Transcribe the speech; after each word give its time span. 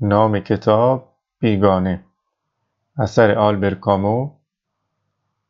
نام 0.00 0.40
کتاب 0.40 1.12
بیگانه. 1.38 2.04
اثر 2.98 3.34
آلبر 3.34 3.74
کامو. 3.74 4.30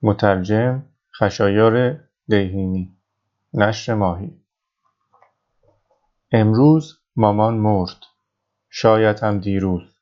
مترجم 0.03 0.83
خشایار 1.21 2.01
دیهیمی. 2.29 2.97
نشر 3.54 3.95
ماهی. 3.95 4.40
امروز 6.33 6.99
مامان 7.17 7.54
مرد. 7.54 7.97
شاید 8.71 9.21
هم 9.21 9.38
دیروز. 9.38 9.97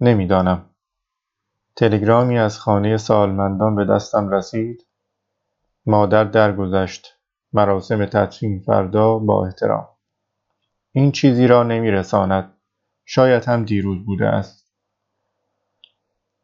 نمی‌دانم. 0.00 0.70
تلگرامی 1.76 2.38
از 2.38 2.58
خانه 2.58 2.96
سالمندان 2.96 3.76
به 3.76 3.84
دستم 3.84 4.28
رسید. 4.28 4.86
مادر 5.86 6.24
درگذشت. 6.24 7.06
مراسم 7.52 8.06
تدفین 8.06 8.60
فردا 8.66 9.18
با 9.18 9.46
احترام. 9.46 9.88
این 10.92 11.12
چیزی 11.12 11.46
را 11.46 11.62
نمیرساند. 11.62 12.53
شاید 13.04 13.44
هم 13.44 13.64
دیروز 13.64 14.04
بوده 14.06 14.26
است. 14.26 14.72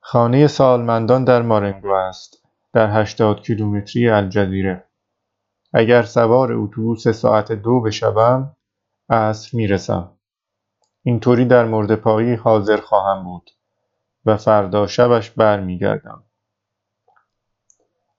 خانه 0.01 0.47
سالمندان 0.47 1.25
در 1.25 1.43
مارنگو 1.43 1.91
است 1.91 2.43
در 2.73 3.01
هشتاد 3.03 3.41
کیلومتری 3.41 4.09
الجزیره. 4.09 4.85
اگر 5.73 6.03
سوار 6.03 6.53
اتوبوس 6.53 7.09
ساعت 7.09 7.53
دو 7.53 7.81
بشوم 7.81 8.57
عصر 9.11 9.57
می‌رسم. 9.57 10.11
اینطوری 11.03 11.45
در 11.45 11.65
مورد 11.65 11.95
پایی 11.95 12.35
حاضر 12.35 12.77
خواهم 12.77 13.25
بود 13.25 13.51
و 14.27 14.37
فردا 14.37 14.87
شبش 14.87 15.31
برمیگردم. 15.31 16.25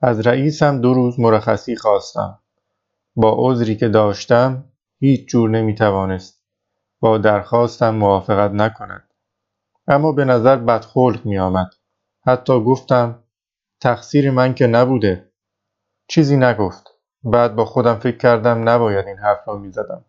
از 0.01 0.27
رئیسم 0.27 0.81
دو 0.81 0.93
روز 0.93 1.19
مرخصی 1.19 1.75
خواستم. 1.75 2.39
با 3.15 3.35
عذری 3.37 3.75
که 3.75 3.87
داشتم 3.87 4.63
هیچ 4.99 5.29
جور 5.29 5.49
نمی‌توانست 5.49 6.40
با 7.01 7.17
درخواستم 7.17 7.95
موافقت 7.95 8.51
نکند. 8.51 9.13
اما 9.87 10.11
به 10.11 10.25
نظر 10.25 10.55
بدخلق 10.55 11.25
می 11.25 11.39
آمد. 11.39 11.69
حتی 12.27 12.63
گفتم 12.63 13.23
تقصیر 13.81 14.31
من 14.31 14.53
که 14.53 14.67
نبوده. 14.67 15.31
چیزی 16.07 16.37
نگفت. 16.37 16.87
بعد 17.23 17.55
با 17.55 17.65
خودم 17.65 17.95
فکر 17.95 18.17
کردم 18.17 18.69
نباید 18.69 19.07
این 19.07 19.17
حرف 19.17 19.47
را 19.47 19.57
می 19.57 19.71
زدم 19.71 20.05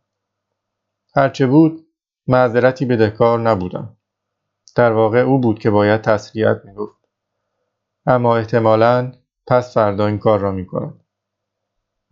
هرچه 1.14 1.47
بود 1.47 1.86
معذرتی 2.27 2.84
بدهکار 2.84 3.41
نبودم. 3.41 3.97
در 4.77 4.92
واقع 4.92 5.19
او 5.19 5.41
بود 5.41 5.59
که 5.59 5.70
باید 5.70 6.00
تسلیت 6.00 6.61
می 6.64 6.75
گفت 6.75 7.09
اما 8.06 8.36
احتمالا 8.36 9.12
پس 9.47 9.75
فردا 9.75 10.06
این 10.06 10.19
کار 10.19 10.38
را 10.38 10.53
می 10.53 10.66
کند 10.66 11.05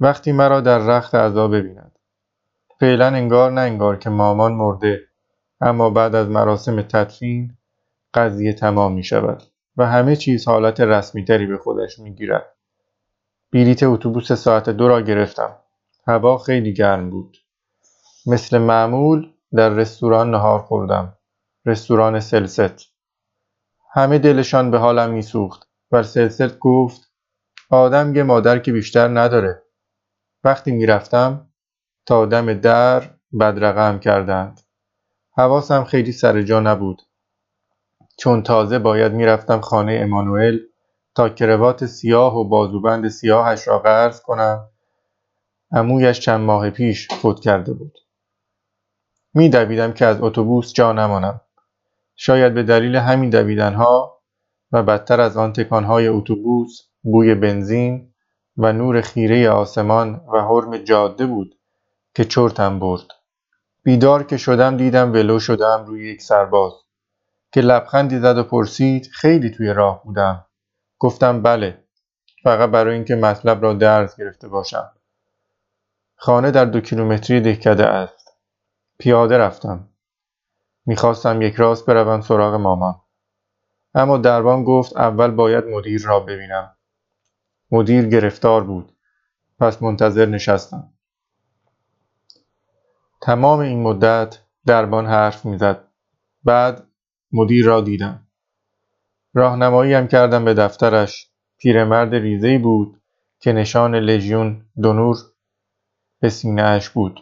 وقتی 0.00 0.32
مرا 0.32 0.60
در 0.60 0.78
رخت 0.78 1.14
اعضا 1.14 1.48
ببیند. 1.48 1.99
فعلا 2.80 3.06
انگار 3.06 3.50
نه 3.50 3.60
انگار 3.60 3.96
که 3.96 4.10
مامان 4.10 4.52
مرده 4.52 5.00
اما 5.60 5.90
بعد 5.90 6.14
از 6.14 6.28
مراسم 6.28 6.82
تدفین 6.82 7.56
قضیه 8.14 8.52
تمام 8.52 8.92
می 8.92 9.04
شود 9.04 9.42
و 9.76 9.86
همه 9.86 10.16
چیز 10.16 10.48
حالت 10.48 10.80
رسمی 10.80 11.24
تری 11.24 11.46
به 11.46 11.58
خودش 11.58 11.98
می 11.98 12.14
گیرد. 12.14 12.54
بلیت 13.52 13.82
اتوبوس 13.82 14.32
ساعت 14.32 14.70
دو 14.70 14.88
را 14.88 15.00
گرفتم. 15.00 15.56
هوا 16.06 16.38
خیلی 16.38 16.74
گرم 16.74 17.10
بود. 17.10 17.36
مثل 18.26 18.58
معمول 18.58 19.32
در 19.54 19.68
رستوران 19.68 20.30
نهار 20.30 20.58
خوردم. 20.58 21.16
رستوران 21.66 22.20
سلست. 22.20 22.86
همه 23.92 24.18
دلشان 24.18 24.70
به 24.70 24.78
حالم 24.78 25.10
میسوخت 25.10 25.68
و 25.92 26.02
سلست 26.02 26.58
گفت 26.58 27.12
آدم 27.70 28.16
یه 28.16 28.22
مادر 28.22 28.58
که 28.58 28.72
بیشتر 28.72 29.08
نداره. 29.08 29.62
وقتی 30.44 30.72
می‌رفتم 30.72 31.49
تا 32.10 32.26
دم 32.26 32.54
در 32.54 33.02
بدرقم 33.40 33.98
کردند. 33.98 34.60
حواسم 35.36 35.84
خیلی 35.84 36.12
سر 36.12 36.42
جا 36.42 36.60
نبود. 36.60 37.02
چون 38.18 38.42
تازه 38.42 38.78
باید 38.78 39.12
می‌رفتم 39.12 39.60
خانه 39.60 40.00
امانوئل 40.02 40.58
تا 41.14 41.28
کروات 41.28 41.86
سیاه 41.86 42.36
و 42.36 42.48
بازوبند 42.48 43.08
سیاهش 43.08 43.68
را 43.68 43.78
قرض 43.78 44.20
کنم 44.20 44.68
عمویش 45.72 46.20
چند 46.20 46.40
ماه 46.40 46.70
پیش 46.70 47.08
فوت 47.08 47.40
کرده 47.40 47.72
بود. 47.72 47.98
میدویدم 49.34 49.92
که 49.92 50.06
از 50.06 50.22
اتوبوس 50.22 50.72
جا 50.72 50.92
نمانم. 50.92 51.40
شاید 52.16 52.54
به 52.54 52.62
دلیل 52.62 52.96
همین 52.96 53.30
دویدنها 53.30 54.22
و 54.72 54.82
بدتر 54.82 55.20
از 55.20 55.36
آن 55.36 55.52
تکانهای 55.52 56.08
اتوبوس 56.08 56.80
بوی 57.02 57.34
بنزین 57.34 58.14
و 58.56 58.72
نور 58.72 59.00
خیره 59.00 59.50
آسمان 59.50 60.20
و 60.34 60.40
حرم 60.40 60.76
جاده 60.76 61.26
بود 61.26 61.59
که 62.14 62.24
چرتم 62.24 62.78
برد. 62.78 63.06
بیدار 63.82 64.22
که 64.22 64.36
شدم 64.36 64.76
دیدم 64.76 65.12
ولو 65.12 65.40
شدم 65.40 65.84
روی 65.86 66.12
یک 66.12 66.22
سرباز. 66.22 66.72
که 67.52 67.60
لبخندی 67.60 68.18
زد 68.18 68.38
و 68.38 68.42
پرسید 68.42 69.06
خیلی 69.12 69.50
توی 69.50 69.72
راه 69.72 70.04
بودم. 70.04 70.46
گفتم 70.98 71.42
بله 71.42 71.84
فقط 72.44 72.70
برای 72.70 72.94
اینکه 72.94 73.14
مطلب 73.14 73.62
را 73.62 73.72
درز 73.72 74.16
گرفته 74.16 74.48
باشم. 74.48 74.90
خانه 76.16 76.50
در 76.50 76.64
دو 76.64 76.80
کیلومتری 76.80 77.40
دهکده 77.40 77.86
است. 77.86 78.32
پیاده 78.98 79.38
رفتم. 79.38 79.88
می‌خواستم 80.86 81.42
یک 81.42 81.54
راست 81.54 81.86
بروم 81.86 82.20
سراغ 82.20 82.54
مامان. 82.54 83.00
اما 83.94 84.18
دربان 84.18 84.64
گفت 84.64 84.96
اول 84.96 85.30
باید 85.30 85.64
مدیر 85.64 86.02
را 86.04 86.20
ببینم. 86.20 86.76
مدیر 87.70 88.06
گرفتار 88.06 88.64
بود. 88.64 88.92
پس 89.58 89.82
منتظر 89.82 90.26
نشستم. 90.26 90.92
تمام 93.20 93.60
این 93.60 93.82
مدت 93.82 94.38
دربان 94.66 95.06
حرف 95.06 95.44
می‌زد. 95.44 95.84
بعد 96.44 96.86
مدیر 97.32 97.66
را 97.66 97.80
دیدم. 97.80 98.26
راهنماییم 99.34 100.06
کردم 100.06 100.44
به 100.44 100.54
دفترش. 100.54 101.30
پیرمرد 101.58 102.14
ریزهای 102.14 102.58
بود 102.58 103.00
که 103.40 103.52
نشان 103.52 103.94
لژیون 103.94 104.62
دونور 104.82 105.16
به 106.20 106.28
سینهاش 106.28 106.90
بود. 106.90 107.20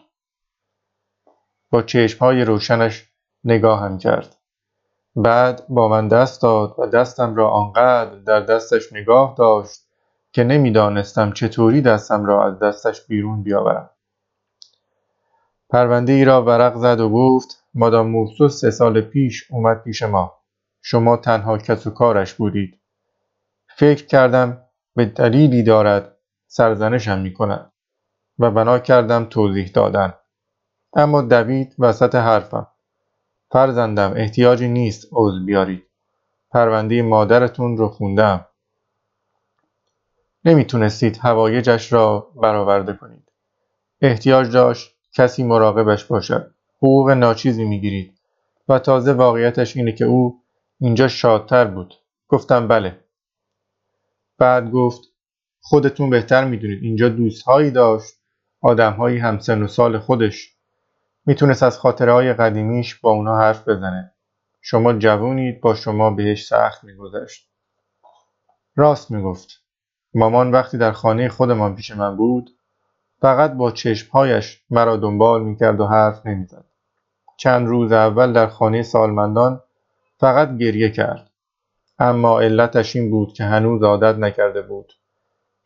با 1.70 1.82
چشمهای 1.82 2.44
روشنش 2.44 3.08
نگاهم 3.44 3.98
کرد. 3.98 4.36
بعد 5.16 5.68
با 5.68 5.88
من 5.88 6.08
دست 6.08 6.42
داد 6.42 6.74
و 6.78 6.86
دستم 6.86 7.34
را 7.34 7.50
آنقدر 7.50 8.14
در 8.14 8.40
دستش 8.40 8.92
نگاه 8.92 9.34
داشت 9.38 9.80
که 10.32 10.44
نمی‌دانستم 10.44 11.32
چطوری 11.32 11.82
دستم 11.82 12.24
را 12.24 12.46
از 12.46 12.58
دستش 12.58 13.06
بیرون 13.06 13.42
بیاورم. 13.42 13.90
پرونده 15.70 16.12
ای 16.12 16.24
را 16.24 16.42
ورق 16.42 16.76
زد 16.76 17.00
و 17.00 17.08
گفت 17.08 17.64
مادام 17.74 18.06
مورسو 18.06 18.48
سه 18.48 18.70
سال 18.70 19.00
پیش 19.00 19.50
اومد 19.50 19.82
پیش 19.82 20.02
ما. 20.02 20.38
شما 20.82 21.16
تنها 21.16 21.58
کس 21.58 21.86
و 21.86 21.90
کارش 21.90 22.34
بودید. 22.34 22.80
فکر 23.76 24.06
کردم 24.06 24.62
به 24.96 25.04
دلیلی 25.04 25.62
دارد 25.62 26.16
سرزنشم 26.46 27.18
می 27.18 27.32
کند 27.32 27.72
و 28.38 28.50
بنا 28.50 28.78
کردم 28.78 29.24
توضیح 29.24 29.70
دادن. 29.74 30.14
اما 30.96 31.22
دوید 31.22 31.74
وسط 31.78 32.14
حرفم. 32.14 32.66
فرزندم 33.50 34.12
احتیاجی 34.16 34.68
نیست 34.68 35.08
عضو 35.12 35.44
بیارید. 35.44 35.86
پرونده 36.50 37.02
مادرتون 37.02 37.76
رو 37.76 37.88
خوندم. 37.88 38.46
نمی‌تونستید 40.44 41.18
هوایجش 41.22 41.92
را 41.92 42.30
برآورده 42.42 42.92
کنید. 42.92 43.32
احتیاج 44.00 44.52
داشت 44.52 44.97
کسی 45.12 45.44
مراقبش 45.44 46.04
باشد. 46.04 46.54
حقوق 46.76 47.10
ناچیزی 47.10 47.64
می‌گیرید. 47.64 48.18
و 48.68 48.78
تازه 48.78 49.12
واقعیتش 49.12 49.76
اینه 49.76 49.92
که 49.92 50.04
او 50.04 50.42
اینجا 50.80 51.08
شادتر 51.08 51.64
بود. 51.64 51.94
گفتم 52.28 52.68
بله. 52.68 53.00
بعد 54.38 54.70
گفت 54.70 55.00
خودتون 55.60 56.10
بهتر 56.10 56.44
می‌دونید. 56.44 56.82
اینجا 56.82 57.08
دوستهایی 57.08 57.70
داشت. 57.70 58.14
آدمهایی 58.60 59.18
همسن 59.18 59.62
و 59.62 59.66
سال 59.66 59.98
خودش. 59.98 60.54
می‌تونست 61.26 61.62
از 61.62 61.78
خاطره 61.78 62.12
های 62.12 62.32
قدیمیش 62.32 62.94
با 62.94 63.10
اونا 63.10 63.38
حرف 63.38 63.68
بزنه. 63.68 64.12
شما 64.60 64.92
جوونید 64.92 65.60
با 65.60 65.74
شما 65.74 66.10
بهش 66.10 66.46
سخت 66.46 66.84
میگذشت. 66.84 67.48
راست 68.76 69.10
می‌گفت. 69.10 69.62
مامان 70.14 70.50
وقتی 70.50 70.78
در 70.78 70.92
خانه 70.92 71.28
خودمان 71.28 71.76
پیش 71.76 71.90
من 71.90 72.16
بود 72.16 72.50
فقط 73.20 73.52
با 73.52 73.70
چشمهایش 73.70 74.62
مرا 74.70 74.96
دنبال 74.96 75.42
می‌کرد 75.42 75.80
و 75.80 75.86
حرف 75.86 76.26
نمی‌زد 76.26 76.64
چند 77.36 77.66
روز 77.66 77.92
اول 77.92 78.32
در 78.32 78.46
خانه 78.46 78.82
سالمندان 78.82 79.60
فقط 80.16 80.56
گریه 80.56 80.90
کرد 80.90 81.30
اما 81.98 82.40
علتش 82.40 82.96
این 82.96 83.10
بود 83.10 83.32
که 83.32 83.44
هنوز 83.44 83.82
عادت 83.82 84.18
نکرده 84.18 84.62
بود 84.62 84.92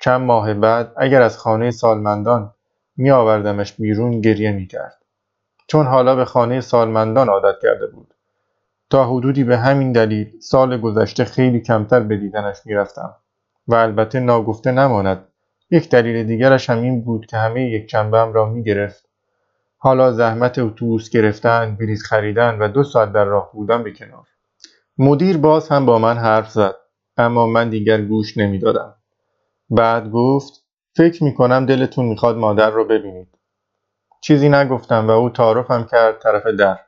چند 0.00 0.20
ماه 0.20 0.54
بعد 0.54 0.92
اگر 0.96 1.22
از 1.22 1.38
خانه 1.38 1.70
سالمندان 1.70 2.54
می 2.96 3.10
آوردمش 3.10 3.72
بیرون 3.72 4.20
گریه 4.20 4.52
می 4.52 4.66
کرد. 4.66 5.02
چون 5.66 5.86
حالا 5.86 6.16
به 6.16 6.24
خانه 6.24 6.60
سالمندان 6.60 7.28
عادت 7.28 7.58
کرده 7.62 7.86
بود. 7.86 8.14
تا 8.90 9.04
حدودی 9.04 9.44
به 9.44 9.58
همین 9.58 9.92
دلیل 9.92 10.40
سال 10.40 10.80
گذشته 10.80 11.24
خیلی 11.24 11.60
کمتر 11.60 12.00
به 12.00 12.16
دیدنش 12.16 12.56
می 12.64 12.74
رفتم. 12.74 13.16
و 13.68 13.74
البته 13.74 14.20
ناگفته 14.20 14.72
نماند 14.72 15.28
یک 15.72 15.88
دلیل 15.88 16.24
دیگرش 16.24 16.70
هم 16.70 16.82
این 16.82 17.04
بود 17.04 17.26
که 17.26 17.36
همه 17.36 17.70
یک 17.70 17.94
هم 17.94 18.32
را 18.32 18.46
می 18.46 18.62
گرفت. 18.62 19.08
حالا 19.76 20.12
زحمت 20.12 20.58
اتوبوس 20.58 21.10
گرفتن 21.10 21.76
بلیط 21.80 22.00
خریدن 22.00 22.58
و 22.58 22.68
دو 22.68 22.84
ساعت 22.84 23.12
در 23.12 23.24
راه 23.24 23.50
بودن 23.52 23.82
به 23.82 23.92
کنار. 23.92 24.26
مدیر 24.98 25.36
باز 25.36 25.68
هم 25.68 25.86
با 25.86 25.98
من 25.98 26.18
حرف 26.18 26.50
زد 26.50 26.74
اما 27.16 27.46
من 27.46 27.70
دیگر 27.70 28.00
گوش 28.00 28.38
نمی‌دادم. 28.38 28.94
بعد 29.70 30.10
گفت 30.10 30.52
فکر 30.96 31.24
می 31.24 31.34
کنم 31.34 31.66
دلتون 31.66 32.04
می‌خواد 32.04 32.36
مادر 32.36 32.70
رو 32.70 32.84
ببینید. 32.84 33.38
چیزی 34.20 34.48
نگفتم 34.48 35.08
و 35.08 35.10
او 35.10 35.30
تعارفم 35.30 35.86
کرد 35.90 36.18
طرف 36.18 36.46
در. 36.46 36.78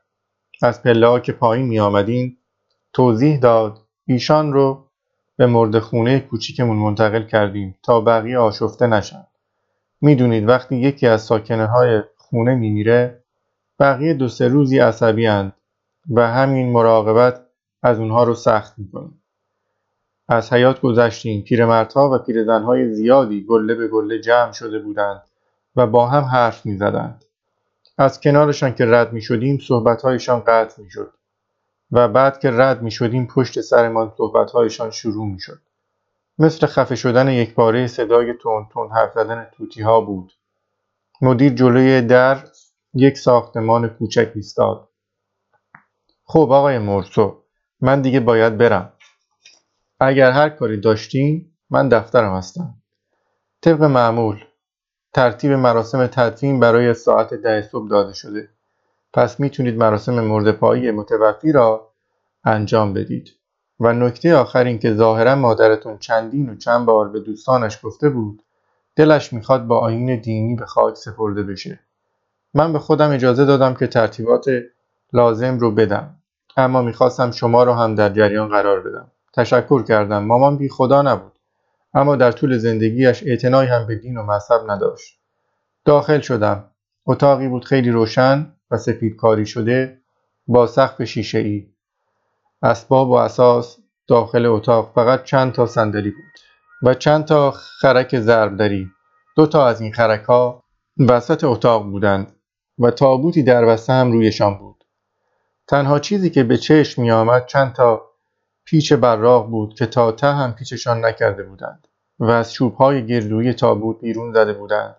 از 0.62 0.82
پله 0.82 1.20
که 1.20 1.32
پایین 1.32 1.66
می 1.66 1.80
آمدیم 1.80 2.38
توضیح 2.92 3.38
داد 3.38 3.78
ایشان 4.06 4.52
رو 4.52 4.83
به 5.36 5.46
مرد 5.46 5.78
خونه 5.78 6.20
کوچیکمون 6.20 6.76
منتقل 6.76 7.22
کردیم 7.22 7.74
تا 7.82 8.00
بقیه 8.00 8.38
آشفته 8.38 8.86
نشن. 8.86 9.26
می‌دونید 10.00 10.48
وقتی 10.48 10.76
یکی 10.76 11.06
از 11.06 11.22
ساکنه 11.22 11.66
های 11.66 12.02
خونه 12.16 12.54
میمیره 12.54 13.22
بقیه 13.80 14.14
دو 14.14 14.28
سه 14.28 14.48
روزی 14.48 14.78
عصبی 14.78 15.26
هند 15.26 15.52
و 16.10 16.28
همین 16.28 16.72
مراقبت 16.72 17.40
از 17.82 17.98
اونها 17.98 18.24
رو 18.24 18.34
سخت 18.34 18.78
می‌کنه. 18.78 19.10
از 20.28 20.52
حیات 20.52 20.80
گذشتیم 20.80 21.42
پیرمردها 21.42 22.10
و 22.10 22.18
پیرزنهای 22.18 22.94
زیادی 22.94 23.44
گله 23.44 23.74
به 23.74 23.88
گله 23.88 24.20
جمع 24.20 24.52
شده 24.52 24.78
بودند 24.78 25.22
و 25.76 25.86
با 25.86 26.06
هم 26.06 26.24
حرف 26.24 26.66
می‌زدند. 26.66 27.24
از 27.98 28.20
کنارشان 28.20 28.74
که 28.74 28.86
رد 28.86 29.12
می 29.12 29.22
شدیم 29.22 29.58
صحبتهایشان 29.58 30.40
قطع 30.40 30.82
می 30.82 30.90
شد 30.90 31.12
و 31.94 32.08
بعد 32.08 32.40
که 32.40 32.50
رد 32.50 32.82
می 32.82 32.90
شدیم 32.90 33.26
پشت 33.26 33.60
سرمان 33.60 34.12
صحبتهایشان 34.16 34.90
شروع 34.90 35.26
می 35.26 35.40
شد. 35.40 35.60
مثل 36.38 36.66
خفه 36.66 36.94
شدن 36.94 37.28
یک 37.28 37.54
باره 37.54 37.86
صدای 37.86 38.32
تون 38.32 38.66
تون 38.72 38.90
حرف 38.90 39.12
زدن 39.14 39.46
توتی 39.52 39.82
ها 39.82 40.00
بود. 40.00 40.32
مدیر 41.20 41.52
جلوی 41.52 42.02
در 42.02 42.44
یک 42.94 43.18
ساختمان 43.18 43.88
کوچک 43.88 44.32
ایستاد. 44.34 44.88
خب 46.24 46.48
آقای 46.52 46.78
مرسو 46.78 47.42
من 47.80 48.02
دیگه 48.02 48.20
باید 48.20 48.58
برم. 48.58 48.92
اگر 50.00 50.30
هر 50.30 50.48
کاری 50.48 50.80
داشتیم 50.80 51.58
من 51.70 51.88
دفترم 51.88 52.36
هستم. 52.36 52.74
طبق 53.60 53.82
معمول 53.82 54.44
ترتیب 55.12 55.52
مراسم 55.52 56.06
تدفین 56.06 56.60
برای 56.60 56.94
ساعت 56.94 57.34
ده 57.34 57.68
صبح 57.72 57.88
داده 57.88 58.12
شده. 58.12 58.53
پس 59.14 59.40
می‌تونید 59.40 59.76
مراسم 59.76 60.20
مرد 60.20 60.50
پایی 60.50 60.90
متوفی 60.90 61.52
را 61.52 61.90
انجام 62.44 62.92
بدید. 62.92 63.30
و 63.80 63.92
نکته 63.92 64.34
آخر 64.34 64.64
این 64.64 64.78
که 64.78 64.94
ظاهرا 64.94 65.34
مادرتون 65.34 65.98
چندین 65.98 66.50
و 66.50 66.56
چند 66.56 66.86
بار 66.86 67.08
به 67.08 67.20
دوستانش 67.20 67.78
گفته 67.82 68.08
بود 68.08 68.42
دلش 68.96 69.32
می‌خواد 69.32 69.66
با 69.66 69.78
آین 69.78 70.20
دینی 70.20 70.54
به 70.54 70.66
خاک 70.66 70.94
سپرده 70.94 71.42
بشه. 71.42 71.80
من 72.54 72.72
به 72.72 72.78
خودم 72.78 73.10
اجازه 73.10 73.44
دادم 73.44 73.74
که 73.74 73.86
ترتیبات 73.86 74.44
لازم 75.12 75.58
رو 75.58 75.70
بدم. 75.70 76.16
اما 76.56 76.82
می‌خواستم 76.82 77.30
شما 77.30 77.62
رو 77.62 77.72
هم 77.72 77.94
در 77.94 78.08
جریان 78.08 78.48
قرار 78.48 78.80
بدم. 78.80 79.10
تشکر 79.34 79.82
کردم. 79.82 80.24
مامان 80.24 80.56
بی 80.56 80.68
خدا 80.68 81.02
نبود. 81.02 81.32
اما 81.94 82.16
در 82.16 82.32
طول 82.32 82.58
زندگیش 82.58 83.22
اعتنایی 83.26 83.70
هم 83.70 83.86
به 83.86 83.94
دین 83.94 84.16
و 84.16 84.22
مذهب 84.22 84.70
نداشت. 84.70 85.20
داخل 85.84 86.20
شدم. 86.20 86.64
اتاقی 87.06 87.48
بود 87.48 87.64
خیلی 87.64 87.90
روشن 87.90 88.52
و 88.74 88.78
سفید 88.78 89.16
کاری 89.16 89.46
شده 89.46 90.00
با 90.46 90.66
سقف 90.66 91.02
شیشه 91.02 91.38
ای. 91.38 91.66
اسباب 92.62 93.10
و 93.10 93.14
اساس 93.14 93.78
داخل 94.08 94.46
اتاق 94.46 94.92
فقط 94.94 95.24
چند 95.24 95.52
تا 95.52 95.66
صندلی 95.66 96.10
بود 96.10 96.32
و 96.82 96.94
چند 96.94 97.24
تا 97.24 97.50
خرک 97.50 98.20
ضربدری. 98.20 98.90
دو 99.36 99.46
تا 99.46 99.66
از 99.66 99.80
این 99.80 99.92
خرک 99.92 100.24
ها 100.24 100.64
وسط 101.08 101.44
اتاق 101.44 101.84
بودند 101.84 102.36
و 102.78 102.90
تابوتی 102.90 103.42
در 103.42 103.64
بسته 103.64 103.92
هم 103.92 104.12
رویشان 104.12 104.58
بود. 104.58 104.84
تنها 105.68 105.98
چیزی 105.98 106.30
که 106.30 106.44
به 106.44 106.56
چشم 106.56 107.02
می 107.02 107.10
آمد 107.10 107.46
چند 107.46 107.72
تا 107.72 108.10
پیچ 108.64 108.92
براق 108.92 109.46
بود 109.46 109.74
که 109.74 109.86
تا 109.86 110.12
ته 110.12 110.26
هم 110.26 110.52
پیچشان 110.52 111.04
نکرده 111.04 111.42
بودند 111.42 111.88
و 112.18 112.30
از 112.30 112.52
چوبهای 112.52 113.06
گردوی 113.06 113.52
تابوت 113.52 114.00
بیرون 114.00 114.32
زده 114.32 114.52
بودند. 114.52 114.96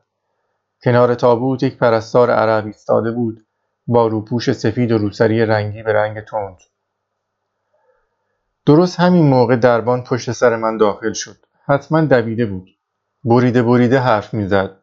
کنار 0.84 1.16
تابوت 1.16 1.64
یک 1.64 1.78
پرستار 1.78 2.32
عرب 2.32 2.66
ایستاده 2.66 3.12
بود 3.12 3.45
با 3.88 4.08
روپوش 4.08 4.52
سفید 4.52 4.92
و 4.92 4.98
روسری 4.98 5.46
رنگی 5.46 5.84
به 5.84 5.94
رنگ 5.94 6.20
تند. 6.20 6.58
درست 8.66 9.00
همین 9.00 9.30
موقع 9.30 9.56
دربان 9.56 10.04
پشت 10.04 10.32
سر 10.32 10.56
من 10.56 10.78
داخل 10.78 11.14
شد. 11.14 11.38
حتما 11.66 12.02
دویده 12.02 12.46
بود. 12.46 12.70
بریده 13.24 13.64
بریده 13.64 14.00
حرف 14.00 14.34
می‌زد. 14.34 14.78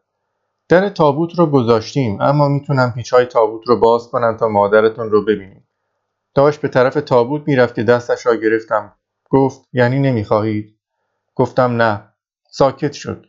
در 0.69 0.89
تابوت 0.89 1.39
رو 1.39 1.47
گذاشتیم 1.47 2.21
اما 2.21 2.49
می‌تونم 2.49 2.93
پیچهای 2.93 3.27
تابوت 3.27 3.69
رو 3.69 3.81
باز 3.81 4.09
کنم 4.09 4.37
تا 4.37 4.49
مادرتون 4.49 5.11
رو 5.11 5.25
ببینیم. 5.25 5.69
داشت 6.35 6.61
به 6.61 6.69
طرف 6.69 6.95
تابوت 6.95 7.43
می‌رفت 7.47 7.75
که 7.75 7.83
دستش 7.83 8.27
را 8.27 8.35
گرفتم. 8.35 8.95
گفت 9.31 9.69
یعنی 9.73 9.99
نمی‌خواهید؟ 9.99 10.79
گفتم 11.35 11.83
نه. 11.83 12.09
ساکت 12.51 12.93
شد. 12.93 13.27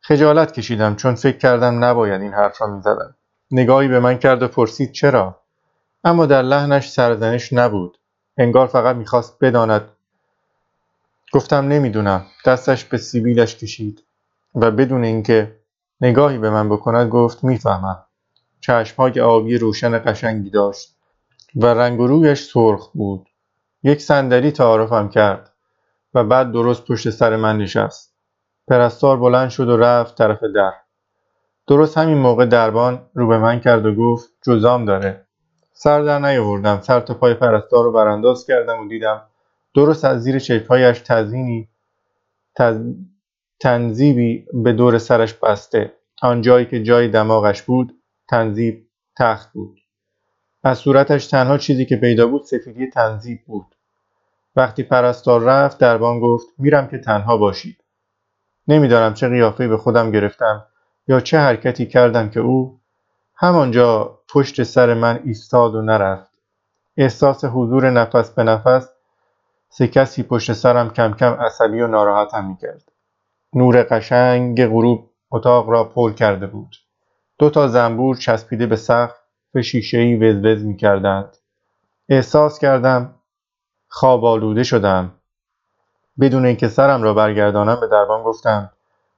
خجالت 0.00 0.52
کشیدم 0.52 0.96
چون 0.96 1.14
فکر 1.14 1.38
کردم 1.38 1.84
نباید 1.84 2.22
این 2.22 2.32
حرف 2.32 2.60
را 2.60 2.66
می‌زدم. 2.66 3.16
نگاهی 3.50 3.88
به 3.88 4.00
من 4.00 4.18
کرد 4.18 4.42
و 4.42 4.48
پرسید 4.48 4.92
چرا؟ 4.92 5.40
اما 6.04 6.26
در 6.26 6.42
لحنش 6.42 6.90
سرزنش 6.90 7.52
نبود. 7.52 7.98
انگار 8.38 8.66
فقط 8.66 8.96
می‌خواست 8.96 9.36
بداند. 9.40 9.88
گفتم 11.32 11.68
نمی‌دونم. 11.68 12.26
دستش 12.46 12.84
به 12.84 12.98
سیبیلش 12.98 13.56
کشید 13.56 14.02
و 14.54 14.70
بدون 14.70 15.04
اینکه 15.04 15.56
نگاهی 16.00 16.38
به 16.38 16.50
من 16.50 16.68
بکند 16.68 17.10
گفت 17.10 17.44
می‌فهمم. 17.44 18.04
چشمهای 18.60 19.20
آبی 19.20 19.58
روشن 19.58 19.98
قشنگی 19.98 20.50
داشت 20.50 20.96
و 21.56 21.66
رنگ 21.66 21.98
رویش 21.98 22.42
سرخ 22.42 22.90
بود. 22.94 23.26
یک 23.82 24.00
صندلی 24.02 24.50
تعارفم 24.50 25.08
کرد 25.08 25.52
و 26.14 26.24
بعد 26.24 26.52
درست 26.52 26.84
پشت 26.84 27.10
سر 27.10 27.36
من 27.36 27.58
نشست. 27.58 28.14
پرستار 28.68 29.16
بلند 29.16 29.50
شد 29.50 29.68
و 29.68 29.76
رفت 29.76 30.18
طرف 30.18 30.42
در. 30.54 30.72
درست 31.70 31.98
همین 31.98 32.18
موقع 32.18 32.46
دربان 32.46 33.10
رو 33.14 33.26
به 33.26 33.38
من 33.38 33.60
کرد 33.60 33.86
و 33.86 33.94
گفت 33.94 34.28
جزام 34.46 34.84
داره. 34.84 35.26
سر 35.72 36.02
در 36.02 36.18
نیاوردم. 36.18 36.80
سر 36.80 37.00
تا 37.00 37.14
پای 37.14 37.34
پرستار 37.34 37.84
رو 37.84 37.92
برانداز 37.92 38.46
کردم 38.46 38.80
و 38.80 38.88
دیدم 38.88 39.22
درست 39.74 40.04
از 40.04 40.22
زیر 40.22 40.38
چشمهایش 40.38 41.00
تزینی 41.00 41.68
تز... 42.56 42.80
تنظیبی 43.60 44.46
به 44.64 44.72
دور 44.72 44.98
سرش 44.98 45.34
بسته. 45.34 45.92
آن 46.22 46.42
جایی 46.42 46.66
که 46.66 46.82
جای 46.82 47.08
دماغش 47.08 47.62
بود 47.62 47.92
تنظیب 48.28 48.86
تخت 49.18 49.52
بود. 49.52 49.80
از 50.62 50.78
صورتش 50.78 51.26
تنها 51.26 51.58
چیزی 51.58 51.86
که 51.86 51.96
پیدا 51.96 52.26
بود 52.26 52.42
سفیدی 52.42 52.86
تنظیب 52.86 53.38
بود. 53.46 53.66
وقتی 54.56 54.82
پرستار 54.82 55.42
رفت 55.42 55.78
دربان 55.78 56.20
گفت 56.20 56.46
میرم 56.58 56.88
که 56.88 56.98
تنها 56.98 57.36
باشید. 57.36 57.84
نمی‌دانم 58.68 59.14
چه 59.14 59.28
قیافه 59.28 59.68
به 59.68 59.76
خودم 59.76 60.10
گرفتم 60.10 60.66
یا 61.10 61.20
چه 61.20 61.38
حرکتی 61.38 61.86
کردم 61.86 62.30
که 62.30 62.40
او 62.40 62.80
همانجا 63.36 64.18
پشت 64.28 64.62
سر 64.62 64.94
من 64.94 65.20
ایستاد 65.24 65.74
و 65.74 65.82
نرفت. 65.82 66.30
احساس 66.96 67.44
حضور 67.44 67.90
نفس 67.90 68.30
به 68.30 68.44
نفس 68.44 68.88
سه 69.68 69.88
کسی 69.88 70.22
پشت 70.22 70.52
سرم 70.52 70.90
کم 70.90 71.12
کم 71.12 71.32
عصبی 71.32 71.80
و 71.80 71.86
ناراحتم 71.86 72.44
می‌کرد. 72.44 72.92
نور 73.54 73.82
قشنگ 73.82 74.66
غروب 74.66 75.10
اتاق 75.30 75.68
را 75.70 75.84
پل 75.84 76.12
کرده 76.12 76.46
بود. 76.46 76.76
دو 77.38 77.50
تا 77.50 77.68
زنبور 77.68 78.16
چسبیده 78.16 78.66
به 78.66 78.76
سقف 78.76 79.16
به 79.52 79.62
شیشهای 79.62 80.16
وزوز 80.16 80.64
می‌کردند. 80.64 81.36
احساس 82.08 82.58
کردم 82.58 83.14
خواب 83.88 84.24
آلوده 84.24 84.62
شدم. 84.62 85.14
بدون 86.20 86.46
اینکه 86.46 86.68
سرم 86.68 87.02
را 87.02 87.14
برگردانم 87.14 87.80
به 87.80 87.88
دربان 87.88 88.22
گفتم 88.22 88.70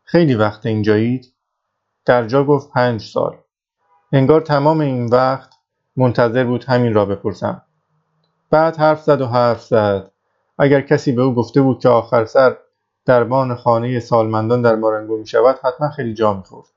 خیلی 0.04 0.34
وقت 0.34 0.66
اینجایید؟ 0.66 1.32
در 2.04 2.26
جا 2.26 2.44
گفت 2.44 2.70
پنج 2.70 3.02
سال. 3.02 3.36
انگار 4.12 4.40
تمام 4.40 4.80
این 4.80 5.06
وقت 5.06 5.50
منتظر 5.96 6.44
بود 6.44 6.64
همین 6.64 6.94
را 6.94 7.06
بپرسم. 7.06 7.62
بعد 8.50 8.76
حرف 8.76 9.02
زد 9.02 9.20
و 9.20 9.26
حرف 9.26 9.62
زد. 9.62 10.10
اگر 10.58 10.80
کسی 10.80 11.12
به 11.12 11.22
او 11.22 11.34
گفته 11.34 11.60
بود 11.60 11.78
که 11.78 11.88
آخر 11.88 12.24
سر 12.24 12.56
دربان 13.04 13.54
خانه 13.54 14.00
سالمندان 14.00 14.62
در 14.62 14.74
مارنگو 14.74 15.16
می 15.16 15.26
شود 15.26 15.58
حتما 15.64 15.90
خیلی 15.90 16.14
جا 16.14 16.34
می 16.34 16.42
خورد. 16.42 16.68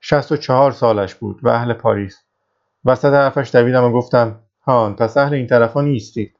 شست 0.00 0.32
و 0.32 0.36
چهار 0.36 0.72
سالش 0.72 1.14
بود 1.14 1.40
و 1.42 1.48
اهل 1.48 1.72
پاریس. 1.72 2.18
وسط 2.84 3.12
حرفش 3.12 3.54
دویدم 3.54 3.84
و 3.84 3.92
گفتم 3.92 4.40
هان 4.66 4.96
پس 4.96 5.16
اهل 5.16 5.34
این 5.34 5.46
طرفا 5.46 5.80
نیستید. 5.80 6.36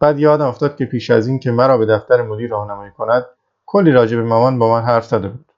بعد 0.00 0.18
یادم 0.18 0.46
افتاد 0.46 0.76
که 0.76 0.84
پیش 0.84 1.10
از 1.10 1.26
این 1.26 1.38
که 1.38 1.50
مرا 1.50 1.78
به 1.78 1.86
دفتر 1.86 2.22
مدیر 2.22 2.50
راهنمایی 2.50 2.90
کند 2.90 3.26
کلی 3.66 3.92
راجع 3.92 4.16
به 4.16 4.22
مامان 4.22 4.58
با 4.58 4.72
من 4.72 4.82
حرف 4.82 5.04
زده 5.04 5.28
بود. 5.28 5.51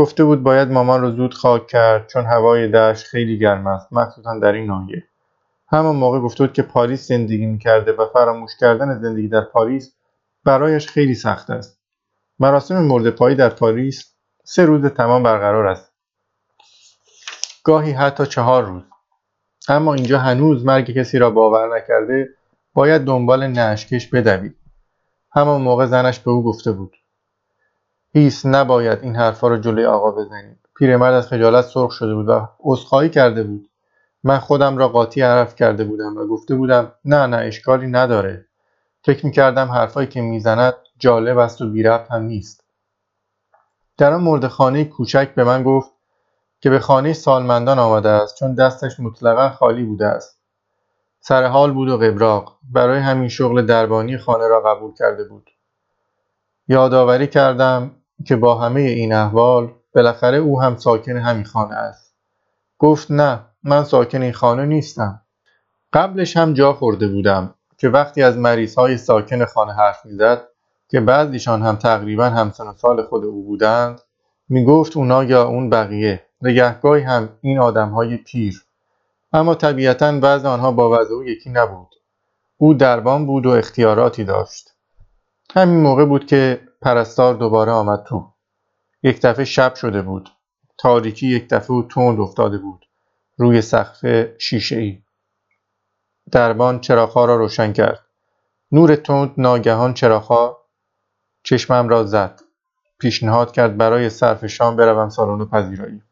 گفته 0.00 0.24
بود 0.24 0.42
باید 0.42 0.70
مامان 0.70 1.00
رو 1.00 1.10
زود 1.10 1.34
خاک 1.34 1.66
کرد 1.66 2.06
چون 2.06 2.26
هوای 2.26 2.68
دشت 2.68 3.06
خیلی 3.06 3.38
گرم 3.38 3.66
است 3.66 3.92
مخصوصا 3.92 4.38
در 4.38 4.52
این 4.52 4.66
ناحیه. 4.66 5.04
همان 5.68 5.96
موقع 5.96 6.20
گفته 6.20 6.44
بود 6.44 6.52
که 6.52 6.62
پاریس 6.62 7.08
زندگی 7.08 7.46
می‌کرده 7.46 7.92
و 7.92 8.06
فراموش 8.12 8.50
کردن 8.60 9.00
زندگی 9.00 9.28
در 9.28 9.40
پاریس 9.40 9.94
برایش 10.44 10.88
خیلی 10.88 11.14
سخت 11.14 11.50
است. 11.50 11.78
مراسم 12.38 12.82
مرد 12.82 13.10
پایی 13.10 13.36
در 13.36 13.48
پاریس 13.48 14.14
سه 14.44 14.64
روز 14.64 14.86
تمام 14.86 15.22
برقرار 15.22 15.66
است. 15.66 15.92
گاهی 17.64 17.92
حتی 17.92 18.26
چهار 18.26 18.64
روز. 18.64 18.82
اما 19.68 19.94
اینجا 19.94 20.18
هنوز 20.18 20.64
مرگ 20.64 20.90
کسی 20.90 21.18
را 21.18 21.30
باور 21.30 21.76
نکرده 21.76 22.28
باید 22.74 23.02
دنبال 23.02 23.46
نشکش 23.46 24.06
بدوید. 24.06 24.56
همان 25.32 25.62
موقع 25.62 25.86
زنش 25.86 26.18
به 26.18 26.30
او 26.30 26.44
گفته 26.44 26.72
بود. 26.72 26.96
هیس 28.12 28.46
نباید 28.46 28.98
این 29.02 29.16
حرفها 29.16 29.48
را 29.48 29.56
جلوی 29.56 29.84
آقا 29.84 30.10
بزنید 30.10 30.58
پیرمرد 30.76 31.14
از 31.14 31.28
خجالت 31.28 31.64
سرخ 31.64 31.92
شده 31.92 32.14
بود 32.14 32.28
و 32.28 32.48
عذرخواهی 32.60 33.08
کرده 33.08 33.42
بود. 33.42 33.70
من 34.24 34.38
خودم 34.38 34.78
را 34.78 34.88
قاطی 34.88 35.22
عرف 35.22 35.54
کرده 35.54 35.84
بودم 35.84 36.16
و 36.16 36.26
گفته 36.26 36.54
بودم 36.54 36.92
نه 37.04 37.26
نه 37.26 37.36
اشکالی 37.36 37.86
نداره. 37.86 38.46
فکر 39.04 39.26
می‌کردم 39.26 39.68
حرفایی 39.68 40.08
که 40.08 40.20
می‌زند 40.20 40.74
جالب 40.98 41.38
است 41.38 41.60
و 41.60 41.70
بی 41.70 41.86
هم 41.86 42.22
نیست. 42.22 42.64
در 43.98 44.12
آن 44.12 44.20
مرد 44.20 44.46
خانه 44.46 44.84
کوچک 44.84 45.34
به 45.34 45.44
من 45.44 45.62
گفت 45.62 45.90
که 46.60 46.70
به 46.70 46.78
خانه 46.78 47.12
سالمندان 47.12 47.78
آمده 47.78 48.08
است 48.08 48.34
چون 48.36 48.54
دستش 48.54 49.00
مطلقا 49.00 49.48
خالی 49.50 49.84
بوده 49.84 50.06
است. 50.06 50.40
سر 51.20 51.46
حال 51.46 51.72
بود 51.72 51.88
و 51.88 51.98
قبراق 51.98 52.58
برای 52.72 52.98
همین 52.98 53.28
شغل 53.28 53.66
دربانی 53.66 54.18
خانه 54.18 54.48
را 54.48 54.60
قبول 54.60 54.94
کرده 54.94 55.24
بود. 55.24 55.50
یادآوری 56.68 57.26
کردم 57.26 57.90
که 58.26 58.36
با 58.36 58.54
همه 58.54 58.80
این 58.80 59.12
احوال 59.12 59.72
بالاخره 59.94 60.38
او 60.38 60.62
هم 60.62 60.76
ساکن 60.76 61.16
همین 61.16 61.44
خانه 61.44 61.74
است. 61.74 62.14
گفت 62.78 63.10
نه 63.10 63.40
من 63.62 63.84
ساکن 63.84 64.22
این 64.22 64.32
خانه 64.32 64.66
نیستم. 64.66 65.22
قبلش 65.92 66.36
هم 66.36 66.52
جا 66.52 66.72
خورده 66.72 67.08
بودم 67.08 67.54
که 67.78 67.88
وقتی 67.88 68.22
از 68.22 68.36
مریض 68.36 68.74
های 68.74 68.96
ساکن 68.96 69.44
خانه 69.44 69.72
حرف 69.72 70.06
می‌زد 70.06 70.42
که 70.88 71.00
بعضیشان 71.00 71.62
هم 71.62 71.76
تقریبا 71.76 72.24
همسن 72.24 72.66
و 72.66 72.72
سال 72.72 73.02
خود 73.02 73.24
او 73.24 73.44
بودند 73.44 74.00
می‌گفت 74.48 74.96
اونا 74.96 75.24
یا 75.24 75.44
اون 75.44 75.70
بقیه 75.70 76.26
نگهگاهی 76.42 77.02
هم 77.02 77.28
این 77.40 77.58
آدم 77.58 77.88
های 77.88 78.16
پیر. 78.16 78.64
اما 79.32 79.54
طبیعتا 79.54 80.12
بعض 80.12 80.44
آنها 80.44 80.72
با 80.72 81.00
وضع 81.00 81.14
او 81.14 81.24
یکی 81.24 81.50
نبود. 81.50 81.88
او 82.56 82.74
دربان 82.74 83.26
بود 83.26 83.46
و 83.46 83.50
اختیاراتی 83.50 84.24
داشت. 84.24 84.70
همین 85.54 85.80
موقع 85.80 86.04
بود 86.04 86.26
که 86.26 86.60
پرستار 86.82 87.34
دوباره 87.34 87.72
آمد 87.72 88.02
تو. 88.02 88.32
یک 89.02 89.20
دفعه 89.22 89.44
شب 89.44 89.74
شده 89.74 90.02
بود. 90.02 90.28
تاریکی 90.78 91.26
یک 91.26 91.48
دفعه 91.48 91.76
و 91.76 91.88
تند 91.88 92.20
افتاده 92.20 92.58
بود. 92.58 92.86
روی 93.36 93.62
سقف 93.62 94.06
شیشه 94.38 94.76
ای 94.76 95.02
دربان 96.32 96.80
چراغها 96.80 97.24
را 97.24 97.36
روشن 97.36 97.72
کرد. 97.72 98.06
نور 98.72 98.96
تند 98.96 99.34
ناگهان 99.36 99.94
چراغها 99.94 100.66
چشمم 101.42 101.88
را 101.88 102.04
زد. 102.04 102.40
پیشنهاد 102.98 103.52
کرد 103.52 103.76
برای 103.76 104.10
صرف 104.10 104.46
شام 104.46 104.76
بروم 104.76 105.08
سالن 105.08 105.44
پذیرایی. 105.44 106.02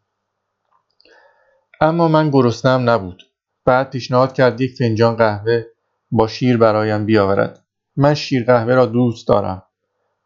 اما 1.80 2.08
من 2.08 2.30
گرسنهام 2.30 2.90
نبود. 2.90 3.22
بعد 3.64 3.90
پیشنهاد 3.90 4.32
کرد 4.32 4.60
یک 4.60 4.76
فنجان 4.78 5.16
قهوه 5.16 5.64
با 6.10 6.26
شیر 6.26 6.56
برایم 6.56 7.06
بیاورد. 7.06 7.64
من 7.96 8.14
شیر 8.14 8.44
قهوه 8.44 8.74
را 8.74 8.86
دوست 8.86 9.28
دارم. 9.28 9.67